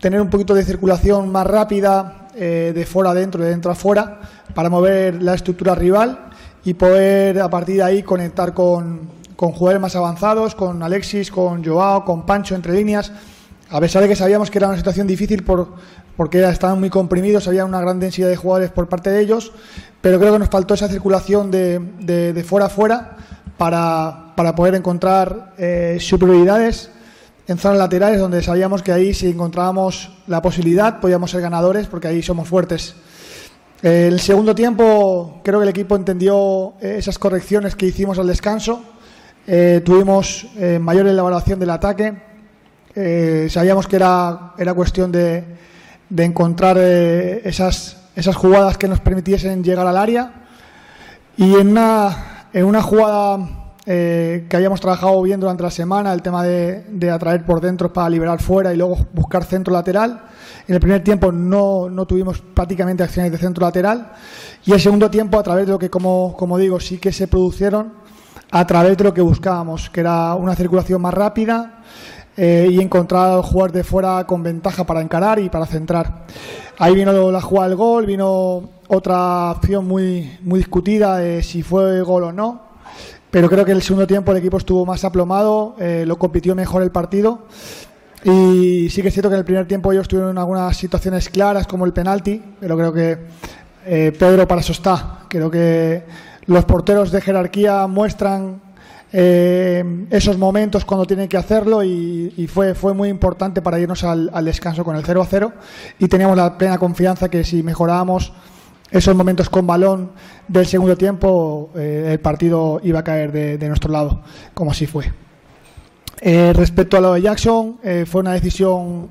tener 0.00 0.21
un 0.21 0.30
poquito 0.30 0.54
de 0.54 0.62
circulación 0.62 1.33
más 1.33 1.49
rápida 1.49 2.28
eh, 2.37 2.71
de 2.73 2.87
fuera 2.87 3.11
adentro, 3.11 3.42
de 3.42 3.50
dentro 3.50 3.73
a 3.73 3.75
fuera, 3.75 4.21
para 4.54 4.71
mover 4.71 5.21
la 5.21 5.35
estructura 5.35 5.75
rival 5.75 6.30
y 6.64 6.75
poder 6.75 7.40
a 7.40 7.50
partir 7.50 7.75
de 7.75 7.83
ahí 7.83 8.02
conectar 8.04 8.54
con, 8.54 9.00
con 9.36 9.52
jugadores 9.52 9.80
más 9.80 9.96
avanzados, 9.96 10.54
con 10.54 10.82
Alexis, 10.82 11.30
con 11.30 11.64
Joao, 11.64 12.04
con 12.04 12.26
Pancho 12.26 12.54
entre 12.54 12.72
líneas 12.72 13.12
a 13.70 13.80
pesar 13.80 14.02
de 14.02 14.08
que 14.08 14.16
sabíamos 14.16 14.50
que 14.50 14.58
era 14.58 14.68
una 14.68 14.76
situación 14.76 15.06
difícil 15.06 15.42
por, 15.42 15.68
porque 16.16 16.42
estaban 16.48 16.78
muy 16.78 16.90
comprimidos, 16.90 17.48
había 17.48 17.64
una 17.64 17.80
gran 17.80 17.98
densidad 17.98 18.28
de 18.28 18.36
jugadores 18.36 18.70
por 18.70 18.88
parte 18.88 19.10
de 19.10 19.20
ellos, 19.20 19.52
pero 20.00 20.18
creo 20.20 20.32
que 20.32 20.38
nos 20.38 20.48
faltó 20.48 20.74
esa 20.74 20.88
circulación 20.88 21.50
de, 21.50 21.78
de, 21.78 22.44
fuera 22.44 22.66
a 22.66 22.68
fuera 22.68 23.16
para, 23.56 24.32
para 24.36 24.54
poder 24.54 24.74
encontrar 24.74 25.54
eh, 25.58 25.96
superioridades 26.00 26.90
en 27.46 27.58
zonas 27.58 27.78
laterales 27.78 28.20
donde 28.20 28.42
sabíamos 28.42 28.82
que 28.82 28.92
ahí 28.92 29.12
si 29.12 29.28
encontrábamos 29.28 30.12
la 30.26 30.40
posibilidad 30.40 31.00
podíamos 31.00 31.30
ser 31.30 31.40
ganadores 31.40 31.86
porque 31.88 32.08
ahí 32.08 32.22
somos 32.22 32.48
fuertes. 32.48 32.94
El 33.82 34.18
segundo 34.20 34.54
tiempo 34.54 35.40
creo 35.44 35.58
que 35.58 35.64
el 35.64 35.70
equipo 35.70 35.96
entendió 35.96 36.74
eh, 36.80 36.96
esas 36.98 37.18
correcciones 37.18 37.76
que 37.76 37.86
hicimos 37.86 38.18
al 38.18 38.26
descanso. 38.26 38.82
Eh, 39.46 39.82
tuvimos 39.84 40.46
eh, 40.56 40.78
mayor 40.78 41.06
elaboración 41.06 41.58
del 41.58 41.70
ataque. 41.70 42.14
sabíamos 43.48 43.86
que 43.86 43.96
era, 43.96 44.52
era 44.56 44.72
cuestión 44.74 45.10
de, 45.10 45.44
de 46.08 46.24
encontrar 46.24 46.78
esas, 46.78 47.96
esas 48.14 48.36
jugadas 48.36 48.78
que 48.78 48.88
nos 48.88 49.00
permitiesen 49.00 49.64
llegar 49.64 49.86
al 49.86 49.96
área. 49.96 50.46
Y 51.36 51.54
en 51.56 51.68
una, 51.68 52.48
en 52.52 52.64
una 52.64 52.82
jugada 52.82 53.64
eh, 53.86 54.46
que 54.48 54.56
habíamos 54.56 54.80
trabajado 54.80 55.20
bien 55.20 55.38
durante 55.40 55.62
la 55.62 55.70
semana, 55.70 56.14
el 56.14 56.22
tema 56.22 56.42
de, 56.42 57.10
atraer 57.10 57.44
por 57.44 57.60
dentro 57.60 57.92
para 57.92 58.08
liberar 58.08 58.40
fuera 58.40 58.72
y 58.72 58.78
luego 58.78 58.96
buscar 59.12 59.44
centro 59.44 59.74
lateral. 59.74 60.22
En 60.66 60.74
el 60.74 60.80
primer 60.80 61.04
tiempo 61.04 61.30
no, 61.30 61.90
no, 61.90 62.06
tuvimos 62.06 62.40
prácticamente 62.40 63.02
acciones 63.02 63.30
de 63.30 63.36
centro 63.36 63.66
lateral 63.66 64.12
y 64.64 64.72
el 64.72 64.80
segundo 64.80 65.10
tiempo 65.10 65.38
a 65.38 65.42
través 65.42 65.66
de 65.66 65.72
lo 65.72 65.78
que, 65.78 65.90
como, 65.90 66.34
como 66.34 66.56
digo, 66.56 66.80
sí 66.80 66.96
que 66.96 67.12
se 67.12 67.28
produjeron 67.28 67.92
a 68.56 68.64
través 68.68 68.96
de 68.96 69.02
lo 69.02 69.12
que 69.12 69.20
buscábamos, 69.20 69.90
que 69.90 69.99
era 69.99 70.37
una 70.37 70.54
circulación 70.54 71.02
más 71.02 71.12
rápida 71.12 71.82
eh, 72.37 72.68
y 72.70 72.80
encontrar 72.80 73.42
jugar 73.42 73.73
de 73.73 73.82
fuera 73.82 74.25
con 74.28 74.44
ventaja 74.44 74.84
para 74.84 75.00
encarar 75.00 75.40
y 75.40 75.49
para 75.49 75.66
centrar. 75.66 76.25
Ahí 76.78 76.94
vino 76.94 77.32
la 77.32 77.40
jugada 77.40 77.68
del 77.68 77.76
gol, 77.76 78.06
vino 78.06 78.70
otra 78.87 79.50
acción 79.50 79.88
muy, 79.88 80.38
muy 80.42 80.61
discutida 80.61 81.16
de 81.16 81.42
si 81.42 81.64
fue 81.64 82.00
gol 82.02 82.23
o 82.23 82.32
no 82.32 82.62
pero 83.32 83.50
creo 83.50 83.64
que 83.64 83.73
el 83.73 83.82
segundo 83.82 84.06
tiempo 84.06 84.30
el 84.30 84.38
equipo 84.38 84.58
estuvo 84.58 84.87
más 84.87 85.02
aplomado, 85.02 85.75
eh, 85.80 86.04
lo 86.06 86.16
compitió 86.20 86.54
mejor 86.54 86.84
el 86.84 86.92
partido. 86.92 87.49
Y 88.23 88.88
sí 88.90 89.02
que 89.02 89.08
es 89.08 89.14
cierto 89.14 89.28
que 89.28 89.34
en 89.34 89.40
el 89.40 89.44
primer 89.44 89.66
tiempo 89.66 89.90
ellos 89.90 90.06
tuvieron 90.06 90.38
algunas 90.38 90.76
situaciones 90.76 91.28
claras, 91.28 91.66
como 91.66 91.84
el 91.84 91.92
penalti, 91.92 92.40
pero 92.61 92.76
creo 92.76 92.92
que 92.92 93.18
eh, 93.87 94.12
Pedro 94.16 94.46
para 94.46 94.61
eso 94.61 94.70
está. 94.70 95.23
Creo 95.28 95.50
que 95.50 96.04
los 96.46 96.64
porteros 96.64 97.10
de 97.10 97.20
jerarquía 97.20 97.86
muestran 97.86 98.60
eh, 99.16 100.06
esos 100.10 100.36
momentos 100.38 100.84
cuando 100.84 101.06
tienen 101.06 101.28
que 101.28 101.36
hacerlo 101.36 101.84
y, 101.84 102.48
fue, 102.52 102.74
fue 102.74 102.94
muy 102.94 103.08
importante 103.08 103.62
para 103.62 103.78
irnos 103.78 104.02
al, 104.02 104.30
descanso 104.44 104.84
con 104.84 104.96
el 104.96 105.04
0 105.04 105.22
a 105.22 105.26
0 105.26 105.52
y 106.00 106.08
teníamos 106.08 106.36
la 106.36 106.58
plena 106.58 106.78
confianza 106.78 107.28
que 107.28 107.44
si 107.44 107.62
mejorábamos 107.62 108.32
esos 108.90 109.14
momentos 109.14 109.48
con 109.48 109.68
balón 109.68 110.10
del 110.48 110.66
segundo 110.66 110.96
tiempo, 110.96 111.70
eh, 111.76 112.10
el 112.10 112.18
partido 112.18 112.80
iba 112.82 113.00
a 113.00 113.04
caer 113.04 113.30
de, 113.30 113.68
nuestro 113.68 113.92
lado, 113.92 114.22
como 114.52 114.72
así 114.72 114.86
fue. 114.86 115.12
Eh, 116.20 116.52
respecto 116.52 116.96
a 116.96 117.00
lo 117.00 117.14
de 117.14 117.22
Jackson, 117.22 117.78
fue 118.06 118.20
una 118.20 118.32
decisión, 118.32 119.10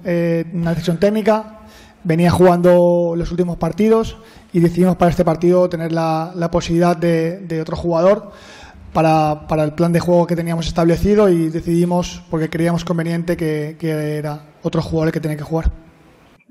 una 0.53 0.69
decisión 0.71 0.97
técnica. 0.99 1.62
Venía 2.03 2.31
jugando 2.31 3.13
los 3.15 3.31
últimos 3.31 3.57
partidos 3.57 4.17
y 4.51 4.59
decidimos 4.59 4.97
para 4.97 5.11
este 5.11 5.23
partido 5.23 5.69
tener 5.69 5.91
la, 5.91 6.49
posibilidad 6.51 6.97
de, 6.97 7.59
otro 7.61 7.75
jugador 7.77 8.31
para, 8.91 9.47
para, 9.47 9.63
el 9.63 9.73
plan 9.73 9.93
de 9.93 9.99
juego 9.99 10.27
que 10.27 10.35
teníamos 10.35 10.67
establecido 10.67 11.29
y 11.29 11.49
decidimos, 11.49 12.21
porque 12.29 12.49
creíamos 12.49 12.83
conveniente, 12.83 13.37
que, 13.37 13.77
que 13.79 14.17
era 14.17 14.45
otro 14.61 14.81
jugador 14.81 15.07
el 15.07 15.13
que 15.13 15.19
tenía 15.19 15.37
que 15.37 15.43
jugar. 15.43 15.71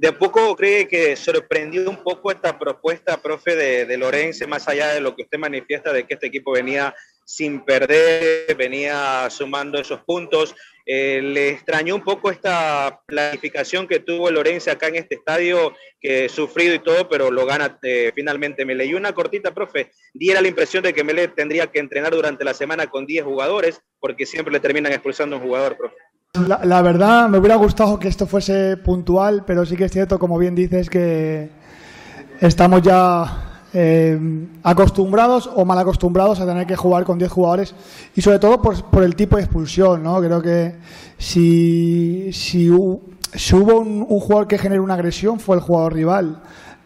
¿De 0.03 0.09
a 0.09 0.19
poco 0.19 0.57
cree 0.57 0.89
que 0.89 1.15
sorprendió 1.15 1.89
un 1.89 2.03
poco 2.03 2.33
esta 2.33 2.59
propuesta, 2.59 3.19
profe, 3.19 3.55
de, 3.55 3.87
de 3.87 3.97
Lorenzo, 3.97 4.49
más 4.49 4.67
allá 4.67 4.89
de 4.89 5.01
lo 5.01 5.15
que 5.15 5.23
usted 5.23 5.39
manifiesta 5.39 5.93
de 5.93 6.05
que 6.05 6.15
este 6.15 6.27
equipo 6.27 6.51
venía 6.51 6.93
sin 7.25 7.61
perder, 7.61 8.53
venía 8.57 9.29
sumando 9.31 9.79
esos 9.79 10.01
puntos? 10.01 10.57
Eh, 10.87 11.21
¿Le 11.23 11.51
extrañó 11.51 11.95
un 11.95 12.03
poco 12.03 12.31
esta 12.31 13.01
planificación 13.07 13.87
que 13.87 14.01
tuvo 14.01 14.31
Lorenzo 14.31 14.71
acá 14.71 14.89
en 14.89 14.97
este 14.97 15.15
estadio, 15.17 15.75
que 16.01 16.29
sufrido 16.29 16.75
y 16.75 16.81
todo, 16.81 17.09
pero 17.09 17.31
lo 17.31 17.47
gana 17.47 17.79
eh, 17.83 18.13
finalmente 18.15 18.65
Mele? 18.65 18.87
Y 18.87 18.95
una 18.95 19.13
cortita, 19.13 19.53
profe, 19.53 19.91
diera 20.13 20.41
la 20.41 20.49
impresión 20.49 20.83
de 20.83 20.93
que 20.93 21.05
Mele 21.05 21.29
tendría 21.29 21.69
que 21.69 21.79
entrenar 21.79 22.13
durante 22.13 22.45
la 22.45 22.55
semana 22.55 22.89
con 22.89 23.07
10 23.07 23.25
jugadores, 23.25 23.81
porque 24.01 24.27
siempre 24.27 24.53
le 24.53 24.61
terminan 24.61 24.93
expulsando 24.93 25.37
un 25.37 25.43
jugador, 25.43 25.77
profe. 25.77 25.97
La, 26.65 26.81
verdad, 26.81 27.29
me 27.29 27.37
hubiera 27.37 27.57
gustado 27.57 27.99
que 27.99 28.09
esto 28.09 28.27
fuese 28.27 28.79
puntual, 28.79 29.45
pero 29.47 29.67
sí 29.67 29.77
que 29.77 29.85
es 29.85 29.93
cierto, 29.93 30.19
como 30.19 30.39
bien 30.39 30.55
dices, 30.55 30.89
que 30.89 31.51
estamos 32.41 32.81
ya 32.81 33.52
eh, 33.75 34.19
acostumbrados 34.63 35.51
o 35.55 35.65
mal 35.65 35.79
acostumbrados 35.79 36.41
a 36.41 36.47
tener 36.47 36.67
que 36.67 36.77
jugar 36.77 37.05
con 37.05 37.19
10 37.19 37.31
jugadores 37.31 37.75
y 38.15 38.21
sobre 38.21 38.39
todo 38.39 38.61
por, 38.61 39.03
el 39.03 39.17
tipo 39.17 39.37
de 39.37 39.43
expulsión, 39.43 40.03
¿no? 40.03 40.21
Creo 40.21 40.43
que 40.43 40.75
si, 41.19 42.31
si, 42.33 42.71
hubo 42.71 43.03
un, 43.79 44.05
jugador 44.07 44.47
que 44.47 44.59
generó 44.59 44.83
una 44.83 44.95
agresión 44.95 45.41
fue 45.41 45.57
el 45.57 45.63
jugador 45.63 45.95
rival. 45.95 46.43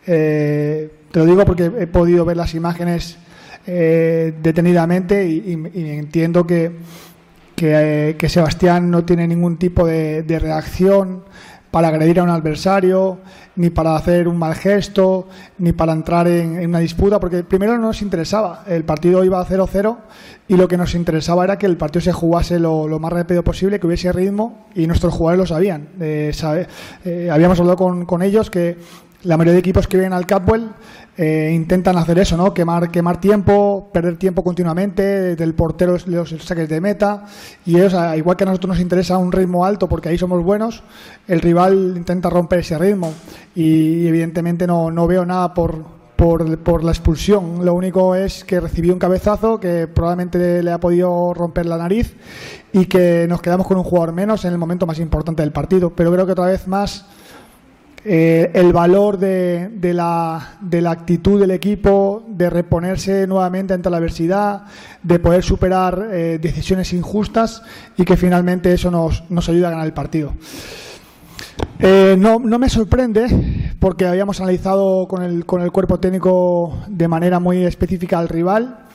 Eh, 0.06 0.92
te 1.10 1.18
lo 1.18 1.26
digo 1.26 1.44
porque 1.44 1.72
he 1.78 1.86
podido 1.86 2.24
ver 2.24 2.36
las 2.36 2.54
imágenes 2.54 3.16
eh, 3.66 4.34
detenidamente 4.40 5.26
y 5.26 5.52
entiendo 5.74 6.46
que 6.46 6.72
que, 7.56 8.28
Sebastián 8.28 8.90
no 8.90 9.04
tiene 9.04 9.26
ningún 9.26 9.56
tipo 9.56 9.86
de, 9.86 10.38
reacción 10.38 11.24
para 11.76 11.88
agredir 11.88 12.21
a 12.21 12.23
un 12.23 12.30
adversario, 12.30 13.18
ni 13.56 13.68
para 13.68 13.97
hacer 13.97 14.28
un 14.28 14.38
mal 14.38 14.54
gesto, 14.54 15.28
ni 15.59 15.73
para 15.73 15.92
entrar 15.92 16.26
en, 16.26 16.66
una 16.66 16.78
disputa, 16.78 17.21
porque 17.21 17.45
primero 17.45 17.76
no 17.76 17.88
nos 17.88 18.00
interesaba. 18.00 18.64
El 18.66 18.85
partido 18.85 19.23
iba 19.25 19.38
a 19.38 19.47
0-0 19.47 19.99
y 20.49 20.56
lo 20.56 20.68
que 20.68 20.78
nos 20.78 20.95
interesaba 20.95 21.45
era 21.45 21.59
que 21.59 21.66
el 21.66 21.76
partido 21.76 22.00
se 22.00 22.14
jugase 22.14 22.59
lo, 22.59 22.99
más 22.99 23.12
rápido 23.12 23.45
posible, 23.45 23.78
que 23.78 23.87
hubiese 23.87 24.11
ritmo 24.11 24.68
y 24.75 24.87
nuestros 24.87 25.12
jugadores 25.12 25.38
lo 25.50 25.54
sabían. 25.54 25.88
Eh, 26.00 26.33
eh, 27.04 27.28
habíamos 27.30 27.61
hablado 27.61 27.76
con, 27.76 28.06
con 28.06 28.23
ellos 28.23 28.49
que 28.49 28.78
la 29.25 29.37
mayoría 29.37 29.52
de 29.52 29.61
equipos 29.61 29.87
que 29.87 29.99
vienen 29.99 30.14
al 30.14 30.25
Capwell 30.25 30.71
eh, 31.18 31.50
intentan 31.54 31.96
hacer 31.96 32.18
eso, 32.18 32.37
¿no? 32.37 32.52
Quemar, 32.52 32.90
quemar 32.90 33.18
tiempo, 33.20 33.88
perder 33.92 34.18
tiempo 34.18 34.44
continuamente, 34.44 35.35
del 35.35 35.54
portero 35.54 35.96
los, 36.06 36.30
saques 36.44 36.68
de 36.68 36.80
meta. 36.80 37.25
Y 37.64 37.76
ellos, 37.76 37.94
igual 38.16 38.37
que 38.37 38.44
a 38.44 38.46
nosotros 38.46 38.70
nos 38.76 38.80
interesa 38.80 39.16
un 39.16 39.32
ritmo 39.32 39.64
alto 39.64 39.88
porque 39.88 40.11
ahí 40.11 40.18
somos 40.18 40.44
buenos, 40.44 40.82
el 41.26 41.40
rival 41.40 41.94
intenta 41.96 42.28
romper 42.28 42.58
ese 42.58 42.78
ritmo. 42.78 43.14
Y 43.54 44.06
evidentemente 44.06 44.66
no, 44.66 44.90
no 44.90 45.06
veo 45.06 45.25
nada 45.25 45.54
por, 45.54 45.85
por, 46.16 46.58
por, 46.58 46.85
la 46.85 46.90
expulsión. 46.90 47.64
Lo 47.64 47.73
único 47.73 48.14
es 48.14 48.44
que 48.44 48.61
recibió 48.61 48.92
un 48.92 48.99
cabezazo 48.99 49.58
que 49.58 49.87
probablemente 49.87 50.62
le 50.62 50.70
ha 50.70 50.80
podido 50.80 51.32
romper 51.32 51.64
la 51.64 51.78
nariz 51.78 52.14
y 52.75 52.87
que 52.87 53.26
nos 53.26 53.40
quedamos 53.40 53.66
con 53.66 53.78
un 53.78 53.85
jugador 53.85 54.12
menos 54.12 54.44
en 54.44 54.52
el 54.52 54.58
momento 54.58 54.87
más 54.87 54.99
importante 54.99 55.42
del 55.42 55.52
partido. 55.52 55.90
Pero 55.96 56.12
creo 56.12 56.26
que 56.26 56.32
otra 56.32 56.46
vez 56.46 56.68
más 56.68 57.06
eh, 58.08 58.52
el 58.54 58.72
valor 58.72 59.18
de, 59.18 59.92
la, 59.92 60.58
actitud 60.88 61.40
del 61.40 61.50
equipo, 61.50 62.25
de 62.28 62.48
reponerse 62.48 63.26
nuevamente 63.26 63.75
ante 63.75 63.90
la 63.90 63.96
adversidad, 63.96 64.62
de 65.02 65.18
poder 65.18 65.42
superar 65.42 66.10
eh, 66.12 66.38
decisiones 66.40 66.92
injustas 66.92 67.64
y 67.96 68.04
que 68.04 68.16
finalmente 68.16 68.72
eso 68.72 68.92
nos, 68.92 69.28
nos 69.28 69.48
ayuda 69.48 69.66
a 69.66 69.70
ganar 69.72 69.86
el 69.86 69.92
partido. 69.92 70.34
Eh, 71.80 72.14
no, 72.16 72.38
no, 72.38 72.60
me 72.60 72.68
sorprende 72.68 73.75
porque 73.80 74.06
habíamos 74.06 74.40
analizado 74.40 75.08
con 75.08 75.25
el, 75.25 75.44
con 75.44 75.62
el 75.62 75.72
cuerpo 75.72 75.98
técnico 75.98 76.78
de 76.86 77.08
manera 77.08 77.40
muy 77.40 77.64
específica 77.64 78.20
al 78.20 78.28
rival 78.28 78.85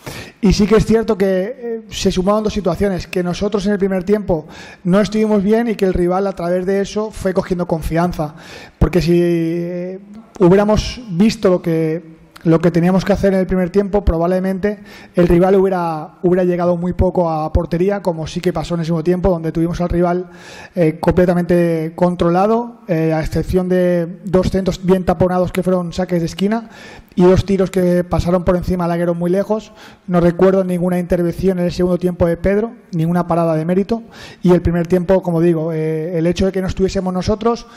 y 0.41 0.53
sí 0.53 0.65
que 0.65 0.75
es 0.75 0.85
cierto 0.85 1.17
que 1.17 1.25
eh, 1.27 1.81
se 1.89 2.11
sumaban 2.11 2.43
dos 2.43 2.53
situaciones, 2.53 3.05
que 3.05 3.21
nosotros 3.21 3.65
en 3.67 3.73
el 3.73 3.77
primer 3.77 4.03
tiempo 4.03 4.47
no 4.83 4.99
estuvimos 4.99 5.43
bien 5.43 5.67
y 5.67 5.75
que 5.75 5.85
el 5.85 5.93
rival 5.93 6.25
a 6.25 6.33
través 6.33 6.65
de 6.65 6.81
eso 6.81 7.11
fue 7.11 7.33
cogiendo 7.33 7.67
confianza. 7.67 8.33
Porque 8.79 9.01
si 9.01 9.19
eh, 9.21 9.99
hubiéramos 10.39 10.99
visto 11.11 11.49
lo 11.49 11.61
que 11.61 12.21
lo 12.43 12.59
que 12.59 12.71
teníamos 12.71 13.05
que 13.05 13.13
hacer 13.13 13.35
en 13.35 13.39
el 13.39 13.45
primer 13.45 13.69
tiempo, 13.69 14.03
probablemente 14.03 14.79
el 15.13 15.27
rival 15.27 15.57
hubiera, 15.57 16.15
hubiera 16.23 16.43
llegado 16.43 16.75
muy 16.75 16.93
poco 16.93 17.29
a 17.29 17.53
portería, 17.53 18.01
como 18.01 18.25
sí 18.25 18.41
que 18.41 18.51
pasó 18.51 18.73
en 18.73 18.79
el 18.79 18.87
segundo 18.87 19.03
tiempo, 19.03 19.29
donde 19.29 19.51
tuvimos 19.51 19.79
al 19.79 19.89
rival 19.89 20.31
eh, 20.73 20.97
completamente 20.99 21.93
controlado, 21.93 22.81
a 22.87 23.21
excepción 23.21 23.69
de 23.69 24.07
dos 24.25 24.49
centros 24.49 24.83
bien 24.83 25.05
taponados 25.05 25.51
que 25.51 25.61
fueron 25.61 25.93
saques 25.93 26.19
de 26.19 26.25
esquina 26.25 26.69
y 27.13 27.23
dos 27.23 27.45
tiros 27.45 27.69
que 27.69 28.03
pasaron 28.03 28.45
por 28.45 28.55
encima 28.55 28.85
del 28.85 28.89
laguero 28.89 29.13
muy 29.13 29.29
lejos. 29.29 29.73
No 30.07 30.21
recuerdo 30.21 30.63
ninguna 30.63 30.97
intervención 30.97 31.59
en 31.59 31.65
el 31.65 31.71
segundo 31.71 31.97
tiempo 31.97 32.25
de 32.25 32.37
Pedro, 32.37 32.71
ninguna 32.93 33.27
parada 33.27 33.55
de 33.55 33.65
mérito. 33.65 34.03
Y 34.41 34.51
el 34.51 34.61
primer 34.61 34.87
tiempo, 34.87 35.21
como 35.21 35.41
digo, 35.41 35.73
eh, 35.73 36.17
el 36.17 36.25
hecho 36.25 36.45
de 36.45 36.51
que 36.51 36.61
no 36.61 36.67
estuviésemos 36.67 37.13
nosotros 37.13 37.67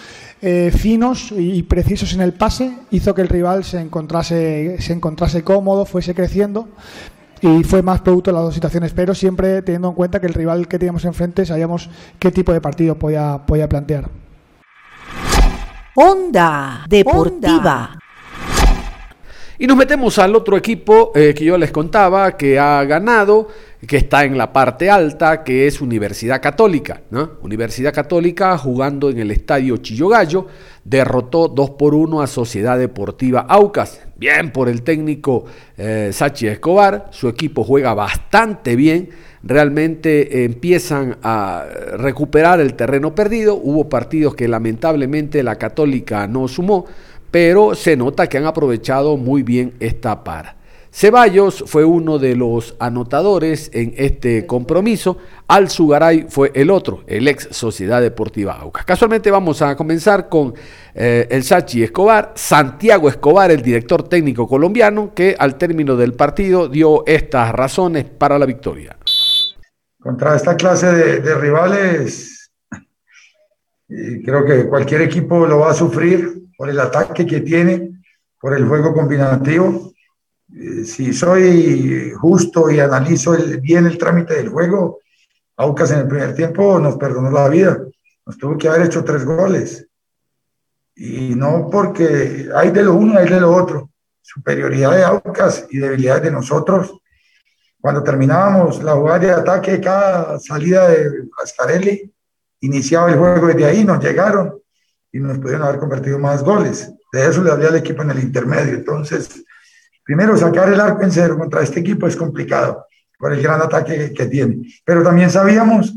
eh, 0.41 0.73
finos 0.77 1.33
y 1.33 1.63
precisos 1.65 2.13
en 2.15 2.21
el 2.21 2.33
pase 2.33 2.77
hizo 2.91 3.15
que 3.15 3.23
el 3.23 3.29
rival 3.29 3.65
se 3.65 3.81
encontrase, 3.81 4.77
se 4.81 4.93
encontrase 4.93 5.43
cómodo, 5.43 5.85
fuese 5.85 6.15
creciendo. 6.15 6.69
Y 7.41 7.65
fue 7.65 7.83
más 7.83 8.01
producto 8.01 8.31
de 8.31 8.37
las 8.37 8.45
dos 8.45 8.55
situaciones, 8.55 8.93
pero 8.93 9.15
siempre 9.15 9.61
teniendo 9.63 9.89
en 9.89 9.95
cuenta 9.95 10.21
que 10.21 10.27
el 10.27 10.33
rival 10.33 10.67
que 10.69 10.79
teníamos 10.79 11.05
enfrente 11.05 11.45
sabíamos 11.45 11.91
qué 12.19 12.31
tipo 12.31 12.53
de 12.53 12.61
partido 12.61 12.99
podía, 12.99 13.45
podía 13.45 13.69
plantear. 13.69 14.09
Onda 15.97 16.87
Deportiva. 16.89 17.99
Y 19.57 19.69
nos 19.69 19.77
metemos 19.77 20.19
al 20.19 20.35
otro 20.35 20.57
equipo 20.57 21.13
eh, 21.15 21.33
que 21.33 21.45
yo 21.45 21.57
les 21.57 21.71
contaba, 21.71 22.37
que 22.37 22.59
ha 22.59 22.83
ganado, 22.85 23.47
que 23.87 23.99
está 23.99 24.25
en 24.25 24.37
la 24.37 24.53
parte 24.53 24.91
alta, 24.91 25.45
que 25.45 25.69
es 25.69 25.81
Universidad 25.81 26.43
Católica. 26.43 27.03
Universidad 27.41 27.95
Católica 27.95 28.59
jugando 28.59 29.11
en 29.11 29.19
el 29.21 29.31
estadio 29.31 29.77
Chillogallo, 29.77 30.49
derrotó 30.83 31.47
2 31.47 31.71
por 31.71 31.95
1 31.95 32.21
a 32.21 32.27
Sociedad 32.27 32.77
Deportiva 32.79 33.47
Aucas. 33.49 34.01
Bien 34.17 34.51
por 34.51 34.69
el 34.69 34.83
técnico 34.83 35.45
eh, 35.77 36.11
Sachi 36.13 36.49
Escobar, 36.49 37.09
su 37.11 37.29
equipo 37.29 37.63
juega 37.63 37.95
bastante 37.95 38.75
bien, 38.75 39.11
realmente 39.43 40.45
empiezan 40.45 41.19
a 41.23 41.65
recuperar 41.97 42.61
el 42.61 42.75
terreno 42.75 43.15
perdido. 43.15 43.55
Hubo 43.55 43.89
partidos 43.89 44.35
que 44.35 44.49
lamentablemente 44.49 45.45
la 45.45 45.57
Católica 45.57 46.27
no 46.27 46.49
sumó 46.49 46.87
pero 47.35 47.75
se 47.75 47.97
nota 47.97 48.29
que 48.29 48.39
han 48.39 48.47
aprovechado 48.47 49.17
muy 49.17 49.43
bien 49.43 49.75
esta 49.81 50.23
para. 50.23 50.55
Ceballos 50.93 51.65
fue 51.67 51.85
uno 51.85 52.21
de 52.21 52.37
los 52.37 52.77
anotadores 52.79 53.73
en 53.75 53.93
este 53.97 54.47
compromiso. 54.47 55.19
Al 55.49 55.69
Sugaray 55.69 56.27
fue 56.29 56.53
el 56.55 56.71
otro, 56.71 57.03
el 57.09 57.27
ex 57.27 57.49
Sociedad 57.51 58.01
Deportiva 58.01 58.53
Aucas. 58.53 58.85
Casualmente 58.85 59.33
vamos 59.33 59.63
a 59.63 59.75
comenzar 59.75 60.29
con 60.29 60.55
eh, 60.95 61.27
el 61.29 61.43
Sachi 61.43 61.83
Escobar, 61.83 62.35
Santiago 62.37 63.09
Escobar, 63.09 63.51
el 63.51 63.63
director 63.63 64.09
técnico 64.09 64.47
colombiano, 64.47 65.13
que 65.13 65.35
al 65.37 65.59
término 65.59 65.97
del 65.97 66.13
partido 66.13 66.69
dio 66.69 67.05
estas 67.05 67.51
razones 67.51 68.05
para 68.05 68.39
la 68.39 68.47
victoria. 68.47 68.97
Contra 70.01 70.37
esta 70.37 70.55
clase 70.55 70.87
de, 70.87 71.19
de 71.19 71.35
rivales, 71.35 72.53
creo 73.89 74.45
que 74.45 74.69
cualquier 74.69 75.03
equipo 75.03 75.45
lo 75.49 75.59
va 75.59 75.73
a 75.73 75.75
sufrir 75.75 76.44
por 76.57 76.71
el 76.71 76.79
ataque 76.81 77.27
que 77.27 77.41
tiene, 77.41 78.03
por 78.41 78.57
el 78.57 78.67
juego 78.67 78.93
combinativo. 78.93 79.93
Eh, 80.55 80.85
si 80.85 81.13
soy 81.13 82.13
justo 82.13 82.71
y 82.71 82.81
analizo 82.81 83.37
bien 83.61 83.87
el 83.87 83.99
trámite 83.99 84.35
del 84.35 84.49
juego, 84.49 85.01
Aucas 85.57 85.93
en 85.93 86.01
el 86.01 86.09
primer 86.09 86.35
tiempo 86.35 86.81
nos 86.81 86.97
perdonó 86.97 87.31
la 87.31 87.49
vida, 87.49 87.79
nos 88.27 88.37
tuvo 88.37 88.59
que 88.59 88.69
haber 88.69 88.87
hecho 88.87 89.05
tres 89.05 89.25
goles. 89.25 89.87
Y 90.97 91.35
no 91.35 91.69
porque 91.71 92.49
hay 92.55 92.71
de 92.71 92.83
lo 92.83 92.95
uno, 92.95 93.19
hay 93.19 93.29
de 93.29 93.41
lo 93.41 93.55
otro. 93.55 93.91
Superioridad 94.21 94.97
de 94.97 95.05
Aucas 95.05 95.67
y 95.71 95.79
debilidad 95.79 96.21
de 96.21 96.31
nosotros. 96.31 96.99
Cuando 97.81 98.03
terminábamos 98.03 98.83
la 98.83 98.95
jugada 98.95 99.19
de 99.19 99.31
ataque, 99.31 99.81
cada 99.81 100.39
salida 100.41 100.89
de 100.89 101.29
Ascarelli, 101.43 102.13
iniciaba 102.61 103.11
el 103.11 103.19
juego 103.19 103.47
desde 103.49 103.65
ahí, 103.67 103.85
nos 103.85 104.03
llegaron 104.03 104.64
y 105.15 105.21
nos 105.21 105.39
pudieron 105.39 105.63
haber 105.63 105.79
convertido 105.79 106.19
más 106.19 106.43
goles. 106.43 106.93
De 107.13 107.29
eso 107.29 107.41
le 107.41 107.53
hablé 107.53 107.69
al 107.69 107.77
equipo 107.77 108.03
en 108.03 108.11
el 108.11 108.19
intermedio. 108.19 108.75
Entonces, 108.75 109.45
primero 110.03 110.37
sacar 110.37 110.73
el 110.73 110.81
arco 110.81 111.05
en 111.05 111.13
cero 111.13 111.39
contra 111.39 111.63
este 111.63 111.81
equipo 111.81 112.09
es 112.09 112.17
complicado 112.17 112.85
por 113.17 113.33
el 113.33 113.41
gran 113.41 113.63
ataque 113.63 114.13
que, 114.13 114.27
tiene. 114.27 114.67
Pero 114.85 115.05
también 115.05 115.31
sabíamos 115.31 115.95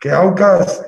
que 0.00 0.10
Aucas, 0.10 0.84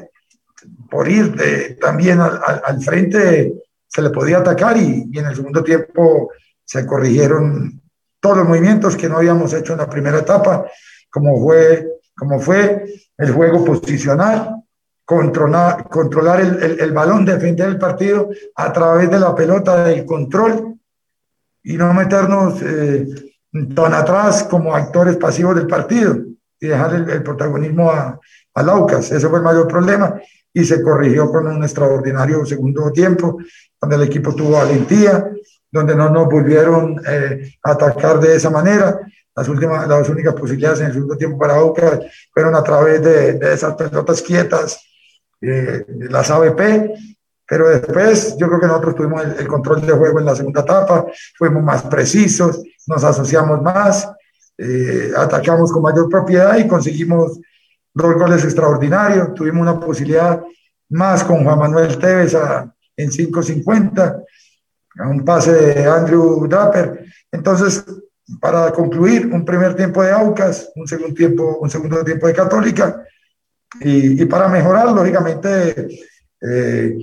por 0.90 1.09
ir 1.09 1.37
de, 1.37 1.76
también 1.81 2.21
al, 2.21 2.40
al, 2.64 2.83
frente, 2.83 3.54
se 3.87 4.02
le 4.02 4.11
podía 4.11 4.38
atacar 4.38 4.76
y, 4.76 5.09
y 5.12 5.19
en 5.21 5.26
el 5.26 5.37
segundo 5.37 5.62
tiempo 5.62 6.33
se 6.64 6.85
corrigieron 6.85 7.81
todos 8.19 8.38
los 8.38 8.49
movimientos 8.49 8.97
que 8.97 9.09
no 9.09 9.19
habíamos 9.19 9.54
hecho 9.54 9.75
en 9.75 9.78
la 9.78 9.88
primera 9.88 10.19
etapa, 10.19 10.66
como 11.09 11.40
fue, 11.40 11.87
como 12.16 12.40
fue 12.40 12.87
el 13.19 13.31
juego 13.31 13.64
posicional, 13.64 14.62
controlar, 15.14 15.88
controlar 15.90 16.40
el, 16.40 16.81
el, 16.81 16.92
balón, 16.92 17.26
defender 17.26 17.69
el 17.69 17.78
partido 17.78 18.31
a 18.54 18.73
través 18.73 19.11
de 19.11 19.21
la 19.21 19.35
pelota, 19.35 19.85
del 19.85 20.07
control 20.07 20.78
y 21.62 21.76
no 21.76 21.92
meternos 21.92 22.62
eh, 22.62 23.07
tan 23.75 23.92
atrás 23.92 24.45
como 24.45 24.75
actores 24.75 25.19
pasivos 25.19 25.54
del 25.57 25.66
partido 25.66 26.16
y 26.59 26.66
dejar 26.66 26.95
el, 26.95 27.23
protagonismo 27.23 27.90
a, 27.90 28.19
a 28.54 28.62
Laucas. 28.62 29.12
Ese 29.12 29.28
fue 29.28 29.38
el 29.38 29.45
mayor 29.45 29.69
problema 29.69 30.19
y 30.54 30.64
se 30.64 30.81
corrigió 30.81 31.31
con 31.31 31.47
un 31.47 31.62
extraordinario 31.62 32.47
segundo 32.47 32.90
tiempo, 32.90 33.37
donde 33.79 33.96
el 33.96 34.03
equipo 34.05 34.35
tuvo 34.35 34.53
valentía, 34.53 35.31
donde 35.70 35.94
no 35.94 36.09
nos 36.09 36.25
volvieron 36.27 36.98
eh, 37.07 37.53
a 37.62 37.72
atacar 37.72 38.18
de 38.18 38.37
esa 38.37 38.48
manera. 38.48 38.98
Las, 39.35 39.48
últimas, 39.48 39.87
las 39.87 40.09
únicas 40.09 40.35
posibilidades 40.35 40.81
en 40.81 40.87
el 40.87 40.92
segundo 40.94 41.16
tiempo 41.18 41.38
para 41.38 41.57
Aucas 41.57 42.01
fueron 42.33 42.55
a 42.55 42.62
través 42.62 43.03
de, 43.03 43.35
de 43.35 43.53
esas 43.53 43.75
pelotas 43.75 44.22
quietas, 44.22 44.81
eh, 45.42 45.85
las 46.09 46.31
ABP, 46.31 46.94
pero 47.46 47.68
después 47.68 48.37
yo 48.38 48.46
creo 48.46 48.61
que 48.61 48.66
nosotros 48.66 48.94
tuvimos 48.94 49.24
el, 49.38 49.46
control 49.46 49.85
de 49.85 49.92
juego 49.92 50.20
en 50.20 50.24
la 50.24 50.37
segunda 50.37 50.62
etapa, 50.62 51.05
fuimos 51.37 51.62
más 51.62 51.83
precisos, 51.83 52.62
nos 52.87 53.05
asociamos 53.05 53.61
más, 53.61 54.09
eh, 54.57 55.11
atacamos 55.16 55.72
con 55.72 55.83
mayor 55.83 56.09
propiedad 56.09 56.57
y 56.57 56.68
conseguimos 56.68 57.40
dos 57.92 58.14
goles 58.14 58.44
extraordinarios, 58.44 59.35
tuvimos 59.35 59.62
una 59.62 59.78
posibilidad 59.78 60.40
más 60.90 61.24
con 61.24 61.44
Juan 61.44 61.59
Manuel 61.59 61.98
Tevez 61.98 62.35
a, 62.35 62.72
en 62.96 63.11
5.50, 63.11 64.24
a 64.98 65.09
un 65.09 65.24
pase 65.24 65.52
de 65.52 65.85
Andrew 65.87 66.46
Draper. 66.46 67.05
Entonces, 67.31 67.85
para 68.40 68.70
concluir, 68.72 69.26
un 69.26 69.44
primer 69.44 69.74
tiempo 69.74 70.02
de 70.02 70.12
Aucas, 70.12 70.70
un 70.76 70.87
segundo 70.87 71.14
tiempo, 71.14 71.59
un 71.61 71.68
segundo 71.68 72.05
tiempo 72.05 72.26
de 72.26 72.35
Católica, 72.35 73.05
y, 73.81 74.25
para 74.27 74.49
mejorar, 74.49 74.93
lógicamente, 74.93 75.89
eh, 76.41 76.97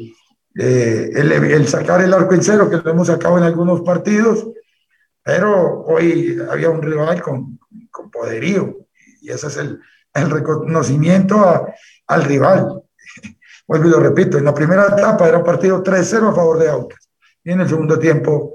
eh, 0.56 1.12
el, 1.16 1.68
sacar 1.68 2.02
el 2.02 2.14
arco 2.14 2.34
en 2.34 2.44
cero, 2.44 2.70
que 2.70 2.78
lo 2.78 2.92
hemos 2.92 3.08
sacado 3.08 3.38
en 3.38 3.44
algunos 3.44 3.82
partidos, 3.82 4.48
pero 5.24 5.84
hoy 5.84 6.38
había 6.50 6.70
un 6.70 6.82
rival 6.82 7.22
con, 7.22 7.60
con 7.92 8.10
poderío 8.10 8.78
y 9.22 9.32
ese 9.32 9.48
es 9.48 9.58
el, 9.58 9.80
el 10.14 10.30
reconocimiento 10.30 11.68
al 12.08 12.24
rival. 12.24 12.84
Vuelvo 13.68 13.88
y 13.88 13.92
lo 13.92 14.00
repito, 14.00 14.38
en 14.38 14.46
la 14.46 14.54
primera 14.54 14.88
etapa 14.88 15.28
era 15.28 15.38
un 15.38 15.44
partido 15.44 15.84
3-0 15.84 16.30
a 16.30 16.36
favor 16.36 16.58
de 16.58 16.70
Aucas 16.70 17.10
y 17.44 17.52
en 17.52 17.62
el 17.62 17.70
segundo 17.70 17.98
tiempo 18.00 18.54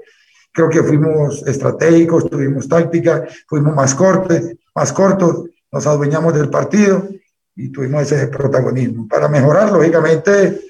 creo 0.51 0.69
que 0.69 0.83
fuimos 0.83 1.45
estratégicos, 1.47 2.29
tuvimos 2.29 2.67
táctica, 2.67 3.25
fuimos 3.47 3.73
más 3.73 3.95
cortos, 3.95 4.41
más 4.73 4.91
cortos, 4.93 5.45
nos 5.71 5.87
adueñamos 5.87 6.33
del 6.33 6.49
partido 6.49 7.07
y 7.55 7.69
tuvimos 7.69 8.11
ese 8.11 8.27
protagonismo. 8.27 9.07
Para 9.07 9.27
mejorar, 9.27 9.71
lógicamente, 9.71 10.61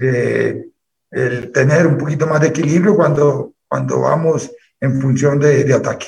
eh, 0.00 0.66
el 1.10 1.52
tener 1.52 1.86
un 1.86 1.98
poquito 1.98 2.26
más 2.26 2.40
de 2.40 2.48
equilibrio 2.48 2.94
cuando, 2.94 3.54
cuando 3.66 4.00
vamos 4.00 4.50
en 4.80 5.00
función 5.00 5.38
de, 5.38 5.64
de 5.64 5.74
ataque. 5.74 6.06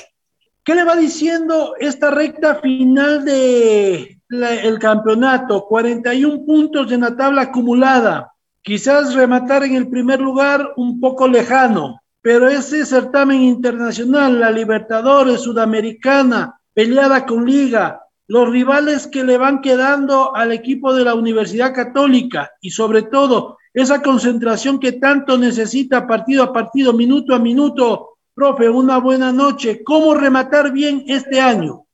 ¿Qué 0.63 0.75
le 0.75 0.85
va 0.85 0.95
diciendo 0.95 1.75
esta 1.77 2.09
recta 2.09 2.55
final 2.55 3.25
del 3.25 4.17
el 4.29 4.79
campeonato? 4.79 5.65
41 5.67 6.45
puntos 6.45 6.89
en 6.91 7.01
la 7.01 7.17
tabla 7.17 7.43
acumulada. 7.43 8.31
Quizás 8.61 9.13
rematar 9.13 9.65
en 9.65 9.75
el 9.75 9.89
primer 9.89 10.21
lugar 10.21 10.71
un 10.77 11.01
poco 11.01 11.27
lejano, 11.27 11.99
pero 12.21 12.47
ese 12.47 12.85
certamen 12.85 13.41
internacional, 13.41 14.39
la 14.39 14.51
Libertadores 14.51 15.41
Sudamericana, 15.41 16.57
peleada 16.73 17.25
con 17.25 17.45
Liga, 17.45 18.02
los 18.33 18.49
rivales 18.49 19.05
que 19.05 19.23
le 19.23 19.37
van 19.37 19.61
quedando 19.61 20.35
al 20.35 20.51
equipo 20.51 20.91
de 20.95 21.03
la 21.03 21.13
Universidad 21.13 21.71
Católica 21.71 22.53
y 22.61 22.71
sobre 22.71 23.03
todo 23.03 23.59
esa 23.71 24.01
concentración 24.01 24.79
que 24.79 24.93
tanto 24.93 25.37
necesita 25.37 26.07
partido 26.07 26.41
a 26.41 26.51
partido, 26.51 26.93
minuto 26.93 27.35
a 27.35 27.39
minuto. 27.39 28.17
Profe, 28.33 28.67
una 28.67 28.97
buena 28.97 29.31
noche. 29.31 29.83
¿Cómo 29.83 30.15
rematar 30.15 30.71
bien 30.71 31.03
este 31.05 31.39
año? 31.39 31.85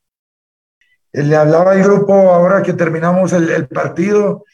Eh, 1.12 1.24
le 1.24 1.36
hablaba 1.36 1.74
al 1.74 1.84
grupo 1.84 2.14
ahora 2.14 2.64
que 2.64 2.72
terminamos 2.72 3.34
el, 3.34 3.68
partido 3.68 4.46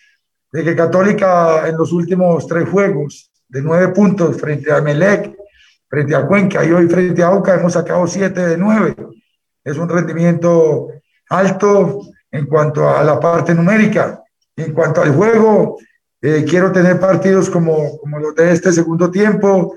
de 0.51 0.63
que 0.63 0.75
Católica 0.75 1.67
en 1.67 1.77
los 1.77 1.93
últimos 1.93 2.47
tres 2.47 2.67
juegos 2.67 3.29
de 3.47 3.61
nueve 3.61 3.89
puntos 3.89 4.41
frente 4.41 4.71
a 4.71 4.81
Melec, 4.81 5.37
frente 5.87 6.15
a 6.15 6.25
Cuenca 6.25 6.65
y 6.65 6.71
hoy 6.71 6.87
frente 6.87 7.21
a 7.21 7.27
Auca 7.27 7.53
hemos 7.53 7.73
sacado 7.73 8.07
siete 8.07 8.43
de 8.43 8.57
nueve. 8.57 8.95
Es 9.63 9.77
un 9.77 9.87
rendimiento 9.87 10.87
alto 11.29 12.01
en 12.31 12.45
cuanto 12.45 12.89
a 12.89 13.03
la 13.03 13.19
parte 13.19 13.53
numérica. 13.53 14.21
En 14.55 14.73
cuanto 14.73 15.01
al 15.01 15.13
juego, 15.13 15.77
eh, 16.21 16.45
quiero 16.47 16.71
tener 16.71 16.99
partidos 16.99 17.49
como, 17.49 17.97
como 17.97 18.19
los 18.19 18.35
de 18.35 18.51
este 18.51 18.71
segundo 18.71 19.11
tiempo 19.11 19.75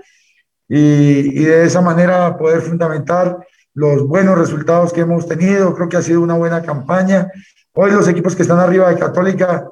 y, 0.68 1.40
y, 1.40 1.44
de 1.44 1.64
esa 1.64 1.80
manera 1.80 2.36
poder 2.36 2.60
fundamentar 2.60 3.38
los 3.74 4.06
buenos 4.06 4.38
resultados 4.38 4.92
que 4.92 5.00
hemos 5.00 5.26
tenido. 5.26 5.74
Creo 5.74 5.88
que 5.88 5.96
ha 5.96 6.02
sido 6.02 6.20
una 6.20 6.34
buena 6.34 6.62
campaña. 6.62 7.30
Hoy 7.74 7.90
los 7.90 8.08
equipos 8.08 8.34
que 8.34 8.42
están 8.42 8.58
arriba 8.58 8.88
de 8.88 8.98
Católica 8.98 9.68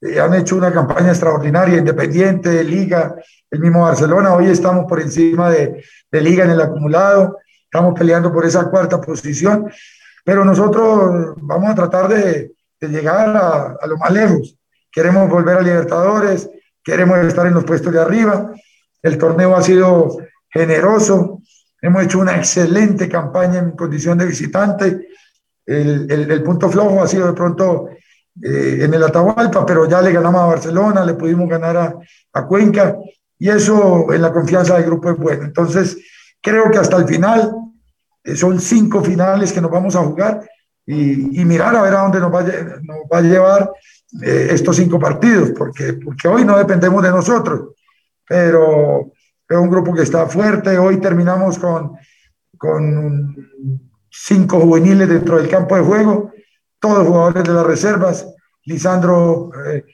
eh, 0.00 0.20
han 0.20 0.34
hecho 0.34 0.56
una 0.56 0.72
campaña 0.72 1.08
extraordinaria, 1.08 1.78
independiente, 1.78 2.62
Liga, 2.64 3.14
el 3.50 3.60
mismo 3.60 3.82
Barcelona. 3.82 4.34
Hoy 4.34 4.46
estamos 4.46 4.86
por 4.86 5.00
encima 5.00 5.50
de, 5.50 5.84
de 6.10 6.20
Liga 6.20 6.44
en 6.44 6.50
el 6.50 6.60
acumulado. 6.60 7.38
Estamos 7.64 7.98
peleando 7.98 8.32
por 8.32 8.44
esa 8.44 8.68
cuarta 8.68 9.00
posición 9.00 9.70
pero 10.24 10.44
nosotros 10.44 11.34
vamos 11.38 11.70
a 11.70 11.74
tratar 11.74 12.08
de, 12.08 12.52
llegar 12.80 13.36
a, 13.36 13.86
lo 13.86 13.96
más 13.96 14.10
lejos. 14.10 14.58
Queremos 14.90 15.30
volver 15.30 15.58
a 15.58 15.62
Libertadores, 15.62 16.50
queremos 16.82 17.18
estar 17.18 17.46
en 17.46 17.54
los 17.54 17.64
puestos 17.64 17.92
de 17.92 18.00
arriba 18.00 18.52
el 19.02 19.18
torneo 19.18 19.56
ha 19.56 19.62
sido 19.62 20.16
generoso, 20.48 21.42
hemos 21.80 22.04
hecho 22.04 22.20
una 22.20 22.36
excelente 22.36 23.08
campaña 23.08 23.58
en 23.58 23.72
condición 23.72 24.16
de 24.16 24.26
visitante. 24.26 25.08
El, 25.66 26.42
punto 26.42 26.70
flojo 26.70 27.02
ha 27.02 27.08
sido 27.08 27.26
de 27.26 27.32
pronto 27.32 27.88
eh, 28.42 28.78
en 28.80 28.94
el 28.94 29.02
Atahualpa, 29.02 29.66
pero 29.66 29.88
ya 29.88 30.00
le 30.00 30.12
ganamos 30.12 30.40
a 30.40 30.46
Barcelona, 30.46 31.04
le 31.04 31.14
pudimos 31.14 31.48
ganar 31.48 31.76
a, 31.76 31.94
a 32.32 32.46
Cuenca 32.46 32.96
y 33.38 33.48
eso 33.48 34.12
en 34.12 34.22
la 34.22 34.32
confianza 34.32 34.76
del 34.76 34.86
grupo 34.86 35.10
es 35.10 35.18
bueno. 35.18 35.44
Entonces, 35.44 35.98
creo 36.40 36.70
que 36.70 36.78
hasta 36.78 36.96
el 36.96 37.06
final, 37.06 37.52
son 38.36 38.60
cinco 38.60 39.02
finales 39.02 39.52
que 39.52 39.60
nos 39.60 39.70
vamos 39.70 39.96
a 39.96 40.00
jugar 40.04 40.48
y, 40.86 41.40
y 41.40 41.44
mirar 41.44 41.74
a 41.76 41.82
ver 41.82 41.94
a 41.94 42.02
dónde 42.02 42.20
nos 42.20 42.32
va, 42.32 42.42
nos 42.42 42.98
va 43.12 43.18
a 43.18 43.22
llevar 43.22 43.70
eh, 44.22 44.48
estos 44.50 44.76
cinco 44.76 44.98
partidos, 44.98 45.50
porque, 45.56 45.94
porque 45.94 46.28
hoy 46.28 46.44
no 46.44 46.56
dependemos 46.58 47.02
de 47.02 47.10
nosotros, 47.10 47.74
pero 48.28 49.12
es 49.48 49.56
un 49.56 49.70
grupo 49.70 49.94
que 49.94 50.02
está 50.02 50.26
fuerte. 50.26 50.78
Hoy 50.78 50.98
terminamos 50.98 51.58
con, 51.58 51.92
con 52.56 53.36
cinco 54.10 54.60
juveniles 54.60 55.08
dentro 55.08 55.36
del 55.36 55.48
campo 55.48 55.76
de 55.76 55.82
juego, 55.82 56.32
todos 56.78 57.06
jugadores 57.06 57.44
de 57.44 57.52
las 57.52 57.66
reservas. 57.66 58.26
Lisandro 58.64 59.50
eh, 59.66 59.84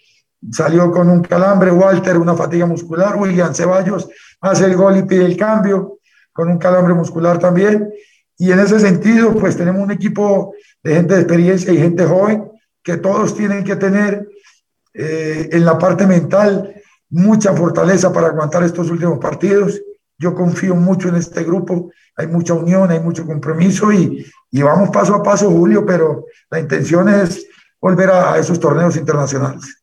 salió 0.51 0.91
con 0.91 1.09
un 1.09 1.23
calambre, 1.23 1.71
Walter 1.71 2.19
una 2.19 2.35
fatiga 2.35 2.67
muscular, 2.67 3.17
William 3.17 3.55
Ceballos 3.55 4.09
hace 4.41 4.67
el 4.67 4.77
gol 4.77 4.97
y 4.97 5.03
pide 5.03 5.25
el 5.25 5.37
cambio, 5.37 5.99
con 6.33 6.49
un 6.49 6.59
calambre 6.59 6.95
muscular 6.95 7.39
también. 7.39 7.91
Y 8.39 8.53
en 8.53 8.61
ese 8.61 8.79
sentido, 8.79 9.35
pues 9.35 9.57
tenemos 9.57 9.83
un 9.83 9.91
equipo 9.91 10.55
de 10.83 10.95
gente 10.95 11.15
de 11.15 11.21
experiencia 11.21 11.73
y 11.73 11.79
gente 11.79 12.05
joven 12.05 12.45
que 12.83 12.97
todos 12.97 13.37
tienen 13.37 13.65
que 13.65 13.77
tener 13.77 14.29
eh, 14.95 15.49
en 15.53 15.65
la 15.65 15.77
parte 15.77 16.07
mental 16.07 16.75
mucha 17.11 17.53
fortaleza 17.53 18.13
para 18.13 18.29
aguantar 18.29 18.63
estos 18.63 18.91
últimos 18.91 19.19
partidos. 19.19 19.81
Yo 20.17 20.35
confío 20.35 20.75
mucho 20.75 21.09
en 21.09 21.17
este 21.17 21.43
grupo, 21.45 21.93
hay 22.17 22.27
mucha 22.27 22.55
unión, 22.55 22.91
hay 22.91 23.01
mucho 23.01 23.27
compromiso 23.27 23.93
y, 23.93 24.25
y 24.51 24.63
vamos 24.63 24.91
paso 24.91 25.15
a 25.15 25.23
paso, 25.23 25.51
Julio, 25.51 25.85
pero 25.85 26.27
la 26.51 26.61
intención 26.61 27.09
es 27.09 27.47
volver 27.81 28.11
a, 28.11 28.35
a 28.35 28.39
esos 28.39 28.59
torneos 28.59 28.97
internacionales 28.97 29.79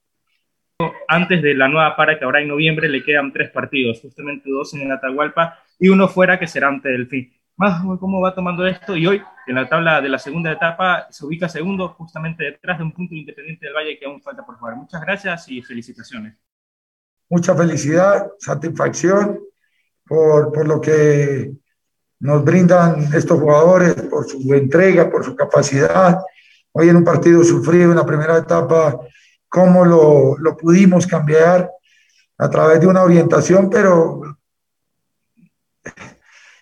antes 1.07 1.41
de 1.41 1.53
la 1.53 1.67
nueva 1.67 1.95
para 1.95 2.17
que 2.17 2.25
habrá 2.25 2.41
en 2.41 2.47
noviembre 2.47 2.89
le 2.89 3.03
quedan 3.03 3.31
tres 3.31 3.49
partidos, 3.51 4.01
justamente 4.01 4.49
dos 4.49 4.73
en 4.73 4.81
el 4.81 4.91
Atahualpa 4.91 5.59
y 5.79 5.89
uno 5.89 6.07
fuera 6.07 6.39
que 6.39 6.47
será 6.47 6.67
ante 6.67 6.89
Delfín. 6.89 7.31
Más 7.57 7.81
cómo 7.99 8.19
va 8.19 8.35
tomando 8.35 8.65
esto 8.65 8.97
y 8.97 9.07
hoy 9.07 9.21
en 9.47 9.55
la 9.55 9.69
tabla 9.69 10.01
de 10.01 10.09
la 10.09 10.19
segunda 10.19 10.51
etapa 10.51 11.07
se 11.09 11.25
ubica 11.25 11.47
segundo 11.47 11.89
justamente 11.89 12.43
detrás 12.43 12.77
de 12.77 12.83
un 12.83 12.91
punto 12.91 13.15
independiente 13.15 13.65
del 13.65 13.75
Valle 13.75 13.97
que 13.97 14.05
aún 14.05 14.21
falta 14.21 14.45
por 14.45 14.57
jugar. 14.57 14.75
Muchas 14.75 14.99
gracias 15.01 15.47
y 15.47 15.61
felicitaciones. 15.61 16.35
Mucha 17.29 17.55
felicidad, 17.55 18.29
satisfacción 18.39 19.39
por, 20.05 20.51
por 20.51 20.67
lo 20.67 20.81
que 20.81 21.53
nos 22.19 22.43
brindan 22.43 23.13
estos 23.13 23.39
jugadores, 23.39 23.93
por 23.93 24.27
su 24.27 24.53
entrega, 24.53 25.09
por 25.09 25.23
su 25.23 25.33
capacidad. 25.33 26.19
Hoy 26.73 26.89
en 26.89 26.97
un 26.97 27.03
partido 27.05 27.41
sufrido 27.43 27.91
en 27.91 27.97
la 27.97 28.05
primera 28.05 28.37
etapa 28.37 28.99
cómo 29.47 29.85
lo, 29.85 30.37
lo 30.37 30.57
pudimos 30.57 31.07
cambiar 31.07 31.71
a 32.37 32.49
través 32.49 32.81
de 32.81 32.87
una 32.87 33.03
orientación, 33.03 33.69
pero 33.69 34.34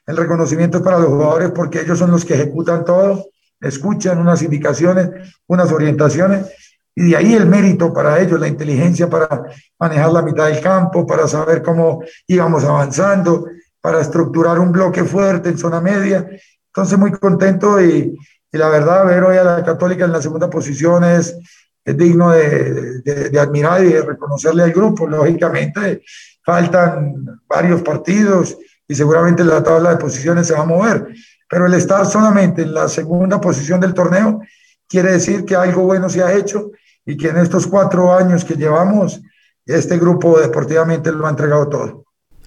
el 0.05 0.17
reconocimiento 0.17 0.77
es 0.77 0.83
para 0.83 0.99
los 0.99 1.07
jugadores 1.07 1.51
porque 1.51 1.81
ellos 1.81 1.97
son 1.97 2.11
los 2.11 2.25
que 2.25 2.33
ejecutan 2.33 2.83
todo, 2.83 3.25
escuchan 3.61 4.19
unas 4.19 4.41
indicaciones, 4.41 5.09
unas 5.47 5.71
orientaciones, 5.71 6.47
y 6.95 7.09
de 7.09 7.17
ahí 7.17 7.33
el 7.33 7.47
mérito 7.47 7.91
para 7.93 8.19
ellos, 8.19 8.39
la 8.39 8.47
inteligencia 8.47 9.09
para 9.09 9.43
manejar 9.79 10.11
la 10.11 10.21
mitad 10.21 10.47
del 10.47 10.61
campo, 10.61 11.07
para 11.07 11.27
saber 11.27 11.63
cómo 11.63 12.03
íbamos 12.27 12.63
avanzando, 12.65 13.47
para 13.81 14.01
estructurar 14.01 14.59
un 14.59 14.71
bloque 14.71 15.03
fuerte 15.03 15.49
en 15.49 15.57
zona 15.57 15.81
media. 15.81 16.27
Entonces, 16.67 16.97
muy 16.97 17.11
contento 17.11 17.81
y, 17.81 18.15
y 18.51 18.57
la 18.57 18.69
verdad, 18.69 19.05
ver 19.05 19.23
hoy 19.23 19.37
a 19.37 19.43
la 19.43 19.63
Católica 19.63 20.05
en 20.05 20.11
la 20.11 20.21
segunda 20.21 20.49
posición 20.49 21.03
es, 21.03 21.35
es 21.83 21.97
digno 21.97 22.29
de, 22.29 23.01
de, 23.01 23.39
admirar 23.39 23.83
y 23.83 23.93
de 23.93 24.01
reconocerle 24.01 24.63
al 24.63 24.71
grupo. 24.71 25.07
Lógicamente, 25.07 26.03
faltan 26.45 27.25
varios 27.47 27.81
partidos 27.81 28.55
y 28.87 28.95
seguramente 28.95 29.43
la 29.43 29.63
tabla 29.63 29.91
de 29.91 29.97
posiciones 29.97 30.47
se 30.47 30.53
va 30.53 30.61
a 30.61 30.65
mover, 30.65 31.07
pero 31.49 31.67
el 31.67 31.73
estar 31.73 32.05
solamente 32.05 32.63
en 32.63 32.73
la 32.73 32.87
segunda 32.87 33.39
posición 33.39 33.79
del 33.79 33.93
torneo 33.93 34.41
quiere 34.87 35.13
decir 35.13 35.45
que 35.45 35.55
algo 35.55 35.83
bueno 35.83 36.09
se 36.09 36.23
ha 36.23 36.33
hecho 36.33 36.71
y 37.05 37.17
que 37.17 37.29
en 37.29 37.37
estos 37.37 37.67
cuatro 37.67 38.13
años 38.13 38.45
que 38.45 38.55
llevamos, 38.55 39.21
este 39.65 39.97
grupo 39.97 40.39
deportivamente 40.39 41.11
lo 41.11 41.25
ha 41.25 41.29
entregado 41.29 41.69
todo. 41.69 42.05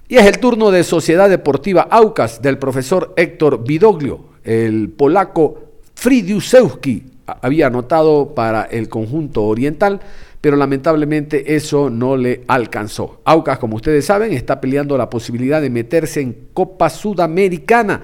Y 0.09 0.17
es 0.17 0.27
el 0.27 0.39
turno 0.39 0.71
de 0.71 0.85
Sociedad 0.85 1.29
Deportiva 1.29 1.89
Aucas 1.91 2.41
del 2.41 2.59
profesor 2.59 3.13
Héctor 3.17 3.65
Vidoglio, 3.65 4.37
el 4.45 4.91
polaco 4.91 5.81
Fridiusewski 5.95 7.13
había 7.27 7.67
anotado 7.67 8.35
para 8.35 8.63
el 8.63 8.89
conjunto 8.89 9.43
oriental, 9.43 10.01
pero 10.41 10.57
lamentablemente 10.57 11.57
eso 11.57 11.91
no 11.91 12.17
le 12.17 12.43
alcanzó. 12.47 13.21
Aucas, 13.25 13.59
como 13.59 13.77
ustedes 13.77 14.05
saben, 14.05 14.33
está 14.33 14.61
peleando 14.61 14.97
la 14.97 15.11
posibilidad 15.11 15.61
de 15.61 15.71
meterse 15.71 16.21
en 16.21 16.49
Copa 16.53 16.91
Sudamericana. 16.91 18.03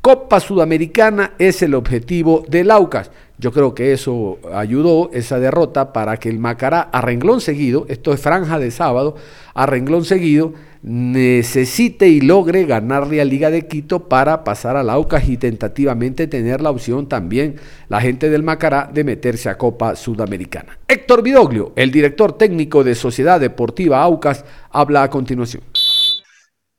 Copa 0.00 0.40
Sudamericana 0.40 1.34
es 1.38 1.62
el 1.62 1.74
objetivo 1.74 2.44
del 2.48 2.70
Aucas. 2.70 3.10
Yo 3.38 3.52
creo 3.52 3.74
que 3.74 3.92
eso 3.92 4.38
ayudó, 4.54 5.10
esa 5.12 5.38
derrota, 5.38 5.92
para 5.92 6.16
que 6.16 6.30
el 6.30 6.38
Macará 6.38 6.80
a 6.80 7.02
renglón 7.02 7.42
seguido, 7.42 7.84
esto 7.88 8.14
es 8.14 8.20
franja 8.20 8.58
de 8.58 8.70
sábado, 8.70 9.16
a 9.52 9.66
renglón 9.66 10.06
seguido, 10.06 10.54
necesite 10.82 12.08
y 12.08 12.20
logre 12.20 12.64
ganarle 12.64 13.20
a 13.20 13.24
Liga 13.24 13.50
de 13.50 13.66
Quito 13.66 14.08
para 14.08 14.42
pasar 14.42 14.76
al 14.76 14.88
Aucas 14.88 15.28
y 15.28 15.36
tentativamente 15.36 16.28
tener 16.28 16.62
la 16.62 16.70
opción 16.70 17.08
también 17.08 17.56
la 17.88 18.00
gente 18.00 18.30
del 18.30 18.42
Macará 18.42 18.88
de 18.92 19.04
meterse 19.04 19.50
a 19.50 19.58
Copa 19.58 19.96
Sudamericana. 19.96 20.78
Héctor 20.88 21.22
Vidoglio, 21.22 21.72
el 21.76 21.90
director 21.90 22.38
técnico 22.38 22.84
de 22.84 22.94
Sociedad 22.94 23.38
Deportiva 23.38 24.00
Aucas, 24.02 24.44
habla 24.70 25.02
a 25.02 25.10
continuación. 25.10 25.62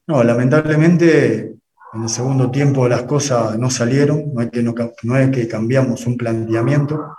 No, 0.07 0.23
lamentablemente 0.23 1.57
en 1.93 2.03
el 2.03 2.09
segundo 2.09 2.51
tiempo 2.51 2.87
las 2.87 3.03
cosas 3.03 3.57
no 3.57 3.69
salieron, 3.69 4.33
no 4.33 4.41
es 4.41 4.49
que, 4.51 4.61
no, 4.61 4.73
cambiamos 5.49 6.05
un 6.05 6.17
planteamiento. 6.17 7.15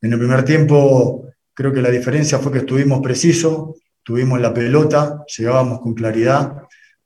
En 0.00 0.12
el 0.12 0.18
primer 0.18 0.44
tiempo 0.44 1.26
creo 1.52 1.72
que 1.72 1.82
la 1.82 1.90
diferencia 1.90 2.38
fue 2.38 2.52
que 2.52 2.58
estuvimos 2.58 3.00
precisos, 3.00 3.80
tuvimos 4.02 4.40
la 4.40 4.54
pelota, 4.54 5.24
llegábamos 5.36 5.80
con 5.80 5.94
claridad, 5.94 6.52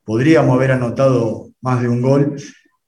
podríamos 0.05 0.55
haber 0.57 0.73
anotado 0.73 1.51
más 1.63 1.81
de 1.81 1.89
un 1.89 2.03
gol. 2.03 2.37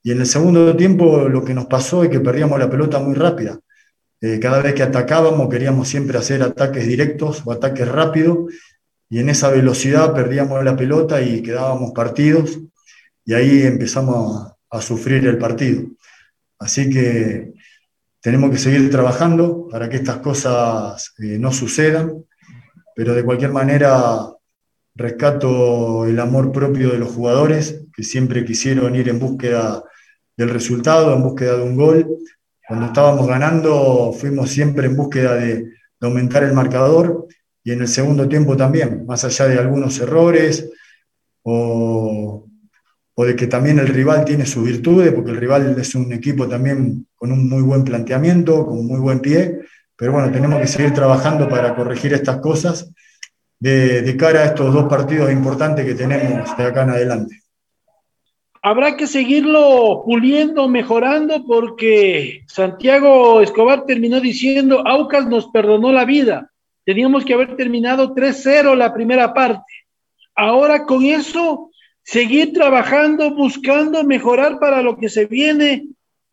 Y 0.03 0.13
en 0.13 0.21
el 0.21 0.27
segundo 0.27 0.77
tiempo 0.77 1.29
lo 1.29 1.45
que 1.45 1.55
nos 1.55 1.67
pasó 1.67 2.05
es 2.05 2.11
que 2.11 2.21
perdíamos 2.21 2.59
la 2.59 2.69
pelota 2.69 2.99
muy 2.99 3.15
rápida. 3.15 3.59
Eh, 4.21 4.39
cada 4.39 4.61
vez 4.61 4.75
que 4.75 4.83
atacábamos 4.83 5.49
queríamos 5.49 5.89
siempre 5.89 6.19
hacer 6.19 6.43
ataques 6.43 6.87
directos 6.87 7.43
o 7.45 7.53
ataques 7.53 7.89
rápidos 7.89 8.53
y 9.09 9.19
en 9.19 9.29
esa 9.29 9.51
velocidad 9.51 10.15
perdíamos 10.15 10.63
la 10.65 10.77
pelota 10.77 11.21
y 11.21 11.43
quedábamos 11.43 11.93
partidos 11.93 12.59
y 13.25 13.35
ahí 13.35 13.63
empezamos 13.63 14.53
a, 14.71 14.81
sufrir 14.81 15.25
el 15.27 15.39
partido. 15.39 15.85
Así 16.59 16.91
que 16.91 17.53
tenemos 18.21 18.51
que 18.51 18.59
seguir 18.59 18.91
trabajando 18.91 19.69
para 19.71 19.89
que 19.89 19.99
estas 19.99 20.17
cosas 20.17 21.15
eh, 21.19 21.39
no 21.39 21.53
sucedan 21.53 22.25
pero 22.95 23.15
de 23.15 23.25
cualquier 23.25 23.51
manera 23.51 24.31
rescato 24.95 26.07
el 26.07 26.19
amor 26.21 26.53
propio 26.53 26.91
de 26.91 26.99
los 26.99 27.11
jugadores 27.11 27.85
que 27.95 28.05
siempre 28.05 28.45
quisieron 28.45 28.95
ir 28.95 29.09
en 29.09 29.19
búsqueda 29.19 29.83
del 30.37 30.51
resultado, 30.51 31.15
en 31.15 31.23
búsqueda 31.23 31.57
de 31.57 31.63
un 31.65 31.77
gol. 31.77 32.07
Cuando 32.67 32.87
estábamos 32.87 33.27
ganando 33.27 34.13
fuimos 34.13 34.51
siempre 34.51 34.87
en 34.87 34.97
búsqueda 34.97 35.35
de, 35.35 35.75
aumentar 36.01 36.45
el 36.45 36.53
marcador 36.53 37.27
y 37.63 37.73
en 37.73 37.81
el 37.81 37.89
segundo 37.89 38.29
tiempo 38.29 38.59
también, 38.59 39.07
más 39.07 39.25
allá 39.25 39.49
de 39.49 39.59
algunos 39.59 39.99
errores 40.01 40.71
o, 41.43 42.44
o 43.17 43.25
de 43.25 43.37
que 43.37 43.47
también 43.47 43.79
el 43.79 43.89
rival 43.89 44.25
tiene 44.25 44.45
sus 44.45 44.65
virtudes, 44.65 45.13
porque 45.13 45.31
el 45.31 45.37
rival 45.37 45.77
es 45.79 45.95
un 45.95 46.13
equipo 46.13 46.49
también 46.49 47.07
con 47.15 47.31
un 47.31 47.49
muy 47.49 47.63
buen 47.63 47.85
planteamiento, 47.85 48.67
con 48.67 48.87
muy 48.87 48.99
buen 48.99 49.21
pie, 49.21 49.61
pero 49.97 50.13
bueno, 50.13 50.33
tenemos 50.33 50.61
que 50.61 50.67
seguir 50.67 50.93
trabajando 50.93 51.49
para 51.49 51.75
corregir 51.77 52.13
estas 52.13 52.39
cosas 52.39 52.91
de, 53.61 54.17
cara 54.19 54.41
a 54.41 54.45
estos 54.47 54.75
dos 54.75 54.85
partidos 54.89 55.31
importantes 55.31 55.87
que 55.87 55.95
tenemos 55.95 56.57
de 56.57 56.65
acá 56.65 56.83
en 56.83 56.91
adelante. 56.91 57.41
Habrá 58.61 58.97
que 58.97 59.07
seguirlo 59.07 60.03
puliendo, 60.05 60.69
mejorando, 60.69 61.45
porque 61.47 62.43
Santiago 62.47 63.41
Escobar 63.43 63.85
terminó 63.85 64.21
diciendo, 64.21 64.83
Aucas 64.87 65.27
nos 65.27 65.49
perdonó 65.49 65.93
la 65.93 66.05
vida. 66.05 66.51
Teníamos 66.85 67.25
que 67.25 67.35
haber 67.35 67.57
terminado 67.57 68.15
3-0 68.15 68.75
la 68.75 68.93
primera 68.93 69.33
parte. 69.33 69.73
Ahora 70.35 70.85
con 70.87 71.05
eso, 71.05 71.71
seguir 72.05 72.53
trabajando, 72.53 73.35
buscando 73.35 74.05
mejorar 74.05 74.61
para 74.61 74.83
lo 74.83 74.97
que 74.97 75.09
se 75.09 75.27
viene, 75.27 75.89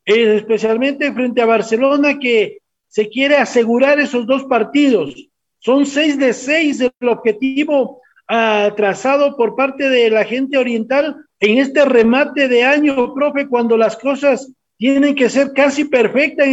eh, 0.06 0.36
especialmente 0.36 1.12
frente 1.14 1.42
a 1.42 1.46
Barcelona, 1.46 2.20
que 2.20 2.60
se 2.88 3.10
quiere 3.10 3.38
asegurar 3.38 4.00
esos 4.00 4.28
dos 4.28 4.44
partidos. 4.44 5.30
Son 5.60 5.86
seis 5.86 6.20
de 6.20 6.34
seis 6.34 6.82
el 6.82 7.08
objetivo 7.08 8.02
atrasado 8.28 9.36
por 9.36 9.56
parte 9.56 9.90
de 9.90 10.10
la 10.10 10.24
gente 10.26 10.58
oriental 10.58 11.18
en 11.40 11.58
este 11.58 11.86
remate 11.86 12.48
de 12.48 12.64
año, 12.64 13.14
profe, 13.14 13.48
cuando 13.48 13.78
las 13.78 13.98
cosas 13.98 14.52
tienen 14.78 15.16
que 15.16 15.30
ser 15.30 15.54
casi 15.54 15.86
perfectas 15.86 16.48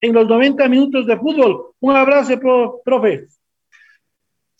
en 0.00 0.12
los 0.12 0.26
90 0.26 0.68
minutos 0.68 1.06
de 1.06 1.16
fútbol. 1.16 1.72
Un 1.80 1.96
abrazo, 1.96 2.80
profe. 2.84 3.26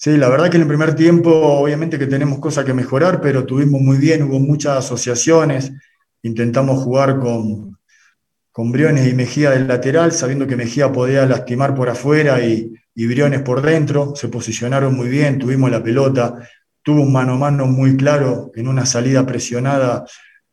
Sí, 0.04 0.18
la 0.18 0.28
verdad 0.28 0.50
que 0.50 0.56
en 0.56 0.64
el 0.64 0.68
primer 0.68 0.94
tiempo 0.94 1.30
obviamente 1.30 1.98
que 1.98 2.06
tenemos 2.06 2.38
cosas 2.38 2.66
que 2.66 2.74
mejorar, 2.74 3.22
pero 3.22 3.46
tuvimos 3.46 3.80
muy 3.80 3.96
bien, 3.96 4.24
hubo 4.24 4.38
muchas 4.38 4.76
asociaciones, 4.76 5.72
intentamos 6.20 6.84
jugar 6.84 7.18
con, 7.18 7.78
con 8.52 8.70
Briones 8.70 9.08
y 9.08 9.14
Mejía 9.14 9.52
del 9.52 9.66
lateral, 9.66 10.12
sabiendo 10.12 10.46
que 10.46 10.56
Mejía 10.56 10.92
podía 10.92 11.24
lastimar 11.24 11.74
por 11.74 11.88
afuera 11.88 12.44
y, 12.44 12.74
y 12.94 13.06
Briones 13.06 13.40
por 13.40 13.62
dentro, 13.62 14.14
se 14.14 14.28
posicionaron 14.28 14.94
muy 14.94 15.08
bien, 15.08 15.38
tuvimos 15.38 15.70
la 15.70 15.82
pelota, 15.82 16.50
tuvo 16.82 17.00
un 17.00 17.10
mano 17.10 17.32
a 17.32 17.38
mano 17.38 17.64
muy 17.64 17.96
claro 17.96 18.50
en 18.54 18.68
una 18.68 18.84
salida 18.84 19.24
presionada 19.24 20.04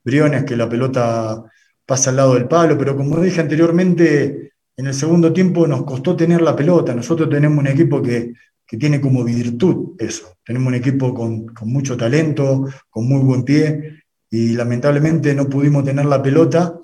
Briones, 0.02 0.46
que 0.46 0.56
la 0.56 0.70
pelota 0.70 1.44
pasa 1.86 2.12
al 2.12 2.16
lado 2.16 2.36
del 2.36 2.48
palo, 2.48 2.78
pero 2.78 2.96
como 2.96 3.20
dije 3.20 3.42
anteriormente, 3.42 4.54
en 4.78 4.88
el 4.88 4.94
segundo 4.94 5.34
tiempo 5.34 5.68
nos 5.68 5.84
costó 5.84 6.16
tener 6.16 6.42
la 6.42 6.56
pelota. 6.56 6.96
Nosotros 6.96 7.30
tenemos 7.30 7.60
un 7.60 7.68
equipo 7.68 8.02
que, 8.02 8.32
tiene 8.78 9.02
como 9.02 9.24
virtud 9.24 9.96
eso. 10.00 10.36
Tenemos 10.46 10.70
un 10.70 10.76
equipo 10.76 11.14
con, 11.14 11.48
mucho 11.64 11.98
talento, 11.98 12.68
con 12.90 13.08
muy 13.08 13.22
buen 13.22 13.44
pie, 13.44 14.04
y 14.30 14.54
lamentablemente 14.54 15.34
no 15.34 15.50
pudimos 15.50 15.84
tener 15.84 16.06
la 16.06 16.22
pelota. 16.22 16.76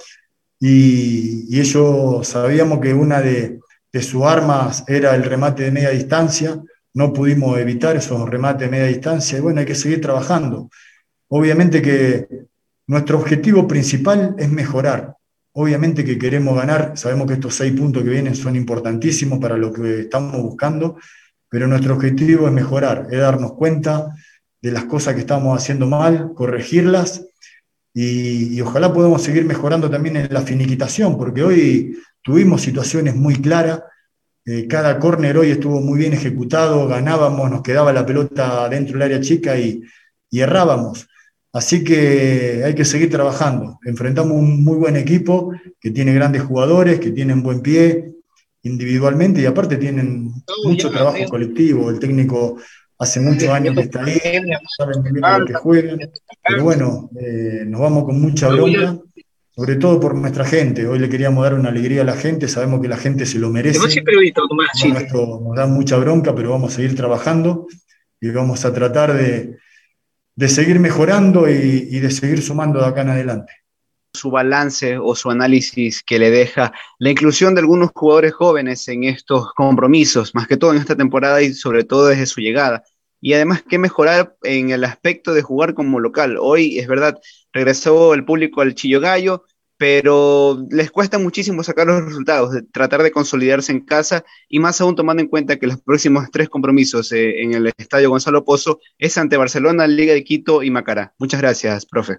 Y, 0.59 1.57
ellos 1.59 2.27
sabíamos 2.27 2.79
que 2.79 2.93
una 2.93 3.21
de, 3.21 3.59
de 3.91 4.01
sus 4.01 4.23
armas 4.23 4.83
era 4.87 5.15
el 5.15 5.23
remate 5.23 5.63
de 5.63 5.71
media 5.71 5.89
distancia 5.89 6.61
no 6.97 7.13
pudimos 7.13 7.59
evitar 7.59 7.95
esos 7.95 8.27
remates 8.27 8.61
de 8.61 8.71
media 8.71 8.87
distancia 8.87 9.37
y 9.37 9.41
bueno, 9.41 9.59
hay 9.59 9.67
que 9.67 9.75
seguir 9.75 10.01
trabajando. 10.01 10.71
Obviamente 11.27 11.79
que 11.79 12.27
nuestro 12.87 13.19
objetivo 13.19 13.67
principal 13.67 14.35
es 14.39 14.49
mejorar. 14.49 15.15
Obviamente 15.53 16.03
que 16.03 16.17
queremos 16.17 16.57
ganar, 16.57 16.97
sabemos 16.97 17.27
que 17.27 17.33
estos 17.33 17.53
seis 17.53 17.71
puntos 17.73 18.01
que 18.01 18.09
vienen 18.09 18.35
son 18.35 18.55
importantísimos 18.55 19.37
para 19.37 19.57
lo 19.57 19.71
que 19.71 20.01
estamos 20.01 20.41
buscando, 20.41 20.97
pero 21.49 21.67
nuestro 21.67 21.95
objetivo 21.95 22.47
es 22.47 22.53
mejorar, 22.53 23.07
es 23.11 23.19
darnos 23.19 23.53
cuenta 23.53 24.13
de 24.61 24.71
las 24.71 24.85
cosas 24.85 25.13
que 25.13 25.21
estamos 25.21 25.57
haciendo 25.57 25.87
mal, 25.87 26.33
corregirlas 26.35 27.25
y, 27.93 28.55
y 28.55 28.61
ojalá 28.61 28.93
podamos 28.93 29.21
seguir 29.21 29.45
mejorando 29.45 29.89
también 29.89 30.17
en 30.17 30.33
la 30.33 30.41
finiquitación, 30.41 31.17
porque 31.17 31.43
hoy 31.43 31.97
tuvimos 32.21 32.61
situaciones 32.61 33.15
muy 33.15 33.35
claras 33.35 33.81
eh, 34.49 34.65
cada 34.65 34.97
córner 34.97 35.37
hoy 35.37 35.51
estuvo 35.51 35.81
muy 35.81 35.99
bien 35.99 36.13
ejecutado, 36.13 36.87
ganábamos, 36.87 37.51
nos 37.51 37.61
quedaba 37.61 37.91
la 37.91 38.05
pelota 38.05 38.69
dentro 38.69 38.93
del 38.93 39.01
área 39.01 39.19
chica 39.19 39.59
y, 39.59 39.81
errábamos. 40.31 41.05
Así 41.51 41.83
que 41.83 42.61
hay 42.63 42.73
que 42.73 42.85
seguir 42.85 43.09
trabajando. 43.09 43.77
Enfrentamos 43.83 44.37
un 44.37 44.63
muy 44.63 44.77
buen 44.77 44.95
equipo 44.95 45.51
que 45.81 45.91
tiene 45.91 46.13
grandes 46.13 46.43
jugadores, 46.43 46.99
que 46.99 47.11
tienen 47.11 47.43
buen 47.43 47.61
pie 47.61 48.13
individualmente 48.63 49.41
y 49.41 49.45
aparte 49.45 49.77
tienen 49.77 50.31
mucho 50.63 50.89
trabajo 50.89 51.17
colectivo. 51.29 51.89
El 51.89 51.99
técnico 51.99 52.57
hace 52.99 53.19
muchos 53.19 53.49
años 53.49 53.75
que 53.75 53.81
está 53.81 54.03
ahí, 54.03 54.19
saben 54.77 55.01
muy 55.01 55.11
bien 55.11 55.39
lo 55.39 55.45
que 55.45 55.53
juegan. 55.53 55.99
Pero 56.47 56.63
bueno, 56.63 57.09
eh, 57.19 57.63
nos 57.65 57.81
vamos 57.81 58.05
con 58.05 58.19
mucha 58.19 58.49
bronca 58.49 58.97
sobre 59.55 59.75
todo 59.77 59.99
por 59.99 60.13
nuestra 60.13 60.45
gente. 60.45 60.85
Hoy 60.85 60.99
le 60.99 61.09
queríamos 61.09 61.43
dar 61.43 61.55
una 61.55 61.69
alegría 61.69 62.03
a 62.03 62.05
la 62.05 62.15
gente, 62.15 62.47
sabemos 62.47 62.79
que 62.79 62.87
la 62.87 62.97
gente 62.97 63.25
se 63.25 63.39
lo 63.39 63.49
merece. 63.49 63.79
esto 64.99 65.41
nos 65.43 65.55
da 65.55 65.65
mucha 65.65 65.97
bronca, 65.97 66.35
pero 66.35 66.51
vamos 66.51 66.73
a 66.73 66.75
seguir 66.75 66.95
trabajando 66.95 67.65
y 68.21 68.29
vamos 68.29 68.65
a 68.65 68.73
tratar 68.73 69.13
de, 69.15 69.57
seguir 70.47 70.79
mejorando 70.79 71.49
y, 71.49 71.87
y 71.89 71.99
de 71.99 72.11
seguir 72.11 72.43
sumando 72.43 72.79
de 72.79 72.85
acá 72.85 73.01
en 73.01 73.09
adelante 73.09 73.53
su 74.17 74.31
balance 74.31 74.97
o 74.97 75.15
su 75.15 75.29
análisis 75.29 76.03
que 76.03 76.19
le 76.19 76.31
deja 76.31 76.73
la 76.99 77.09
inclusión 77.09 77.55
de 77.55 77.61
algunos 77.61 77.91
jugadores 77.93 78.33
jóvenes 78.33 78.87
en 78.87 79.03
estos 79.05 79.53
compromisos, 79.53 80.35
más 80.35 80.47
que 80.47 80.57
todo 80.57 80.73
en 80.73 80.79
esta 80.79 80.95
temporada 80.95 81.41
y 81.41 81.53
sobre 81.53 81.83
todo 81.83 82.07
desde 82.07 82.25
su 82.25 82.41
llegada. 82.41 82.83
Y 83.21 83.33
además 83.33 83.63
que 83.63 83.79
mejorar 83.79 84.35
en 84.43 84.69
el 84.71 84.83
aspecto 84.83 85.33
de 85.33 85.41
jugar 85.41 85.73
como 85.73 85.99
local. 85.99 86.37
Hoy 86.39 86.79
es 86.79 86.87
verdad, 86.87 87.19
regresó 87.53 88.13
el 88.13 88.25
público 88.25 88.61
al 88.61 88.75
Chillo 88.75 88.99
Gallo, 88.99 89.43
pero 89.77 90.65
les 90.71 90.91
cuesta 90.91 91.19
muchísimo 91.19 91.63
sacar 91.63 91.87
los 91.87 92.03
resultados, 92.03 92.51
de 92.51 92.63
tratar 92.63 93.03
de 93.03 93.11
consolidarse 93.11 93.71
en 93.71 93.81
casa 93.81 94.25
y 94.49 94.59
más 94.59 94.81
aún 94.81 94.95
tomando 94.95 95.21
en 95.21 95.29
cuenta 95.29 95.57
que 95.57 95.67
los 95.67 95.81
próximos 95.81 96.25
tres 96.31 96.49
compromisos 96.49 97.11
eh, 97.11 97.41
en 97.41 97.53
el 97.53 97.71
Estadio 97.77 98.09
Gonzalo 98.09 98.43
Pozo 98.43 98.79
es 98.97 99.17
ante 99.17 99.37
Barcelona, 99.37 99.87
Liga 99.87 100.13
de 100.13 100.23
Quito 100.23 100.63
y 100.63 100.71
Macará. 100.71 101.13
Muchas 101.19 101.41
gracias, 101.41 101.85
profe. 101.85 102.17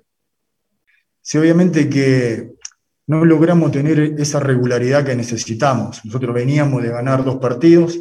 Sí, 1.28 1.36
obviamente 1.36 1.90
que 1.90 2.54
no 3.06 3.22
logramos 3.22 3.70
tener 3.70 4.14
esa 4.18 4.40
regularidad 4.40 5.04
que 5.04 5.14
necesitamos. 5.14 6.02
Nosotros 6.06 6.34
veníamos 6.34 6.82
de 6.82 6.88
ganar 6.88 7.22
dos 7.22 7.36
partidos 7.36 7.98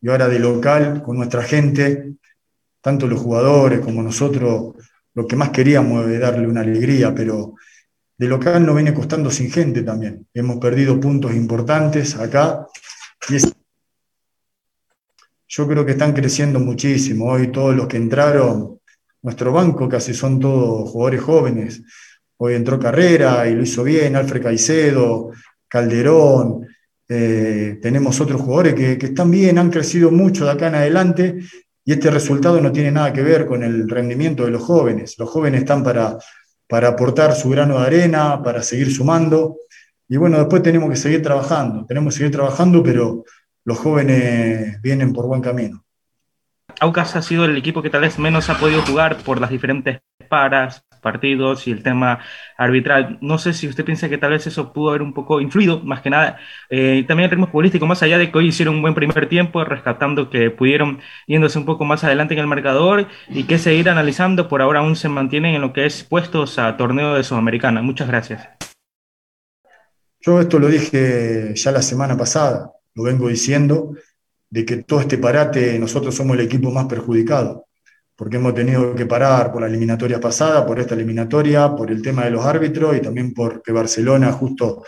y 0.00 0.08
ahora 0.08 0.28
de 0.28 0.38
local 0.38 1.02
con 1.02 1.16
nuestra 1.16 1.42
gente, 1.42 2.12
tanto 2.80 3.08
los 3.08 3.20
jugadores 3.20 3.80
como 3.80 4.00
nosotros 4.00 4.76
lo 5.12 5.26
que 5.26 5.34
más 5.34 5.50
queríamos 5.50 6.06
es 6.06 6.20
darle 6.20 6.46
una 6.46 6.60
alegría, 6.60 7.12
pero 7.12 7.54
de 8.16 8.28
local 8.28 8.64
nos 8.64 8.76
viene 8.76 8.94
costando 8.94 9.28
sin 9.28 9.50
gente 9.50 9.82
también. 9.82 10.28
Hemos 10.32 10.58
perdido 10.58 11.00
puntos 11.00 11.34
importantes 11.34 12.14
acá 12.14 12.68
y 13.28 13.38
yo 15.48 15.66
creo 15.66 15.84
que 15.84 15.92
están 15.92 16.12
creciendo 16.12 16.60
muchísimo. 16.60 17.28
Hoy 17.28 17.50
todos 17.50 17.74
los 17.74 17.88
que 17.88 17.96
entraron, 17.96 18.78
nuestro 19.20 19.50
banco 19.50 19.88
casi 19.88 20.14
son 20.14 20.38
todos 20.38 20.88
jugadores 20.88 21.22
jóvenes. 21.22 21.82
Hoy 22.44 22.54
entró 22.54 22.76
Carrera 22.76 23.46
y 23.48 23.54
lo 23.54 23.62
hizo 23.62 23.84
bien, 23.84 24.16
Alfred 24.16 24.42
Caicedo, 24.42 25.30
Calderón. 25.68 26.66
Eh, 27.08 27.78
tenemos 27.80 28.20
otros 28.20 28.40
jugadores 28.40 28.74
que, 28.74 28.98
que 28.98 29.06
están 29.06 29.30
bien, 29.30 29.58
han 29.58 29.70
crecido 29.70 30.10
mucho 30.10 30.46
de 30.46 30.50
acá 30.50 30.66
en 30.66 30.74
adelante 30.74 31.38
y 31.84 31.92
este 31.92 32.10
resultado 32.10 32.60
no 32.60 32.72
tiene 32.72 32.90
nada 32.90 33.12
que 33.12 33.22
ver 33.22 33.46
con 33.46 33.62
el 33.62 33.88
rendimiento 33.88 34.44
de 34.44 34.50
los 34.50 34.60
jóvenes. 34.60 35.14
Los 35.18 35.30
jóvenes 35.30 35.60
están 35.60 35.84
para, 35.84 36.18
para 36.66 36.88
aportar 36.88 37.32
su 37.36 37.48
grano 37.48 37.78
de 37.78 37.86
arena, 37.86 38.42
para 38.42 38.60
seguir 38.64 38.92
sumando. 38.92 39.58
Y 40.08 40.16
bueno, 40.16 40.38
después 40.38 40.64
tenemos 40.64 40.90
que 40.90 40.96
seguir 40.96 41.22
trabajando. 41.22 41.86
Tenemos 41.86 42.12
que 42.12 42.18
seguir 42.18 42.32
trabajando, 42.32 42.82
pero 42.82 43.22
los 43.64 43.78
jóvenes 43.78 44.82
vienen 44.82 45.12
por 45.12 45.28
buen 45.28 45.42
camino. 45.42 45.84
Aucas 46.80 47.14
ha 47.14 47.22
sido 47.22 47.44
el 47.44 47.56
equipo 47.56 47.82
que 47.82 47.90
tal 47.90 48.00
vez 48.00 48.18
menos 48.18 48.50
ha 48.50 48.58
podido 48.58 48.82
jugar 48.82 49.18
por 49.18 49.40
las 49.40 49.50
diferentes 49.50 50.00
paras, 50.28 50.84
partidos 51.02 51.66
y 51.68 51.72
el 51.72 51.82
tema 51.82 52.20
arbitral. 52.56 53.18
No 53.20 53.36
sé 53.36 53.52
si 53.52 53.68
usted 53.68 53.84
piensa 53.84 54.08
que 54.08 54.16
tal 54.16 54.30
vez 54.30 54.46
eso 54.46 54.72
pudo 54.72 54.90
haber 54.90 55.02
un 55.02 55.12
poco 55.12 55.40
influido, 55.42 55.80
más 55.80 56.00
que 56.00 56.08
nada, 56.08 56.38
eh, 56.70 57.04
también 57.06 57.26
el 57.26 57.30
ritmo 57.30 57.48
futbolístico, 57.48 57.86
más 57.86 58.02
allá 58.02 58.16
de 58.16 58.30
que 58.30 58.38
hoy 58.38 58.48
hicieron 58.48 58.76
un 58.76 58.82
buen 58.82 58.94
primer 58.94 59.28
tiempo, 59.28 59.62
rescatando 59.64 60.30
que 60.30 60.50
pudieron 60.50 61.00
yéndose 61.26 61.58
un 61.58 61.66
poco 61.66 61.84
más 61.84 62.04
adelante 62.04 62.32
en 62.34 62.40
el 62.40 62.46
marcador 62.46 63.08
y 63.28 63.44
que 63.44 63.58
seguir 63.58 63.90
analizando, 63.90 64.48
por 64.48 64.62
ahora 64.62 64.80
aún 64.80 64.96
se 64.96 65.10
mantienen 65.10 65.54
en 65.54 65.60
lo 65.60 65.72
que 65.72 65.84
es 65.84 66.04
puestos 66.04 66.58
a 66.58 66.76
torneo 66.78 67.14
de 67.14 67.24
Sudamericana. 67.24 67.82
Muchas 67.82 68.08
gracias. 68.08 68.48
Yo 70.20 70.40
esto 70.40 70.58
lo 70.58 70.68
dije 70.68 71.52
ya 71.54 71.72
la 71.72 71.82
semana 71.82 72.16
pasada, 72.16 72.70
lo 72.94 73.02
vengo 73.02 73.28
diciendo, 73.28 73.94
de 74.48 74.64
que 74.64 74.76
todo 74.76 75.00
este 75.00 75.18
parate 75.18 75.78
nosotros 75.78 76.14
somos 76.14 76.36
el 76.36 76.44
equipo 76.44 76.70
más 76.70 76.86
perjudicado 76.86 77.66
porque 78.22 78.36
hemos 78.36 78.54
tenido 78.54 78.94
que 78.94 79.04
parar 79.04 79.50
por 79.50 79.62
la 79.62 79.66
eliminatoria 79.66 80.20
pasada, 80.20 80.64
por 80.64 80.78
esta 80.78 80.94
eliminatoria, 80.94 81.74
por 81.74 81.90
el 81.90 82.00
tema 82.00 82.24
de 82.24 82.30
los 82.30 82.46
árbitros 82.46 82.96
y 82.96 83.00
también 83.00 83.34
porque 83.34 83.72
Barcelona 83.72 84.30
justo 84.30 84.84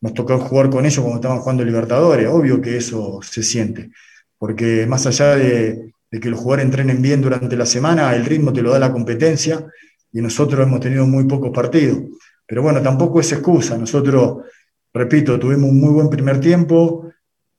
nos 0.00 0.12
tocó 0.12 0.40
jugar 0.40 0.70
con 0.70 0.84
ellos 0.84 0.98
cuando 0.98 1.20
estaban 1.20 1.38
jugando 1.38 1.64
Libertadores. 1.64 2.26
Obvio 2.26 2.60
que 2.60 2.76
eso 2.76 3.20
se 3.22 3.44
siente, 3.44 3.92
porque 4.36 4.88
más 4.88 5.06
allá 5.06 5.36
de, 5.36 5.92
que 6.10 6.28
los 6.28 6.40
jugadores 6.40 6.64
entrenen 6.64 7.00
bien 7.00 7.22
durante 7.22 7.56
la 7.56 7.64
semana, 7.64 8.12
el 8.12 8.24
ritmo 8.24 8.52
te 8.52 8.60
lo 8.60 8.72
da 8.72 8.80
la 8.80 8.90
competencia 8.90 9.64
y 10.10 10.20
nosotros 10.20 10.66
hemos 10.66 10.80
tenido 10.80 11.06
muy 11.06 11.22
pocos 11.28 11.52
partidos. 11.52 11.98
Pero 12.44 12.62
bueno, 12.62 12.82
tampoco 12.82 13.20
es 13.20 13.30
excusa. 13.30 13.78
Nosotros, 13.78 14.46
repito, 14.92 15.38
tuvimos 15.38 15.70
un 15.70 15.80
muy 15.80 15.92
buen 15.92 16.10
primer 16.10 16.40
tiempo, 16.40 17.08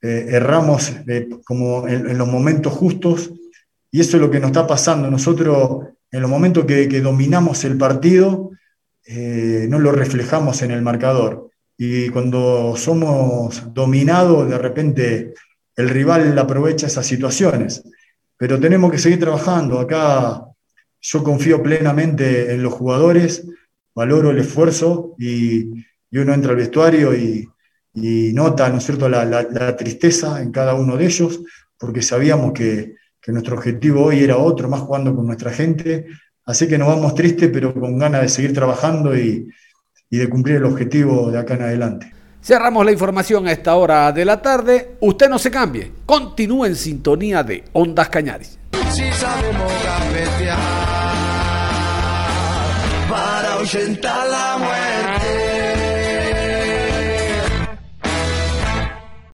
eh, 0.02 0.26
erramos 0.28 0.92
eh, 1.08 1.26
como 1.42 1.88
en 1.88 2.18
los 2.18 2.28
momentos 2.28 2.70
justos 2.74 3.32
y 3.96 4.00
eso 4.00 4.18
es 4.18 4.20
lo 4.20 4.30
que 4.30 4.40
nos 4.40 4.48
está 4.48 4.66
pasando. 4.66 5.10
Nosotros, 5.10 5.86
en 6.10 6.20
los 6.20 6.28
momentos 6.28 6.66
que, 6.66 7.00
dominamos 7.00 7.64
el 7.64 7.78
partido, 7.78 8.50
eh, 9.06 9.66
no 9.70 9.78
lo 9.78 9.90
reflejamos 9.90 10.60
en 10.60 10.70
el 10.70 10.82
marcador. 10.82 11.50
Y 11.78 12.10
cuando 12.10 12.74
somos 12.76 13.72
dominados, 13.72 14.50
de 14.50 14.58
repente 14.58 15.32
el 15.74 15.88
rival 15.88 16.38
aprovecha 16.38 16.88
esas 16.88 17.06
situaciones. 17.06 17.84
Pero 18.36 18.60
tenemos 18.60 18.92
que 18.92 18.98
seguir 18.98 19.18
trabajando. 19.18 19.78
Acá 19.78 20.44
yo 21.00 21.24
confío 21.24 21.62
plenamente 21.62 22.52
en 22.52 22.62
los 22.62 22.74
jugadores, 22.74 23.46
valoro 23.94 24.30
el 24.30 24.40
esfuerzo 24.40 25.14
y, 25.18 25.70
uno 26.12 26.34
entra 26.34 26.50
al 26.50 26.58
vestuario 26.58 27.14
y, 27.14 27.48
nota, 28.34 28.68
¿no 28.68 28.76
es 28.76 28.84
cierto?, 28.84 29.08
la, 29.08 29.74
tristeza 29.78 30.42
en 30.42 30.52
cada 30.52 30.74
uno 30.74 30.98
de 30.98 31.06
ellos, 31.06 31.40
porque 31.78 32.02
sabíamos 32.02 32.52
que, 32.52 32.94
que 33.26 33.32
nuestro 33.32 33.56
objetivo 33.56 34.04
hoy 34.04 34.22
era 34.22 34.36
otro, 34.36 34.68
más 34.68 34.82
jugando 34.82 35.12
con 35.12 35.26
nuestra 35.26 35.50
gente. 35.50 36.06
Así 36.44 36.68
que 36.68 36.78
nos 36.78 36.86
vamos 36.86 37.12
tristes, 37.16 37.50
pero 37.52 37.74
con 37.74 37.98
ganas 37.98 38.22
de 38.22 38.28
seguir 38.28 38.54
trabajando 38.54 39.18
y, 39.18 39.48
y 40.08 40.16
de 40.16 40.28
cumplir 40.28 40.56
el 40.58 40.64
objetivo 40.64 41.32
de 41.32 41.38
acá 41.40 41.54
en 41.54 41.62
adelante. 41.62 42.12
Cerramos 42.40 42.84
la 42.84 42.92
información 42.92 43.48
a 43.48 43.50
esta 43.50 43.74
hora 43.74 44.12
de 44.12 44.24
la 44.24 44.40
tarde. 44.40 44.92
Usted 45.00 45.28
no 45.28 45.40
se 45.40 45.50
cambie. 45.50 45.90
Continúe 46.06 46.66
en 46.66 46.76
sintonía 46.76 47.42
de 47.42 47.64
Ondas 47.72 48.08
Cañaris. 48.10 48.60
Si 48.90 49.10
sabemos 49.10 49.72
para 53.08 53.54
ahuyentar 53.54 54.28
la 54.28 54.58
muerte. 54.58 54.85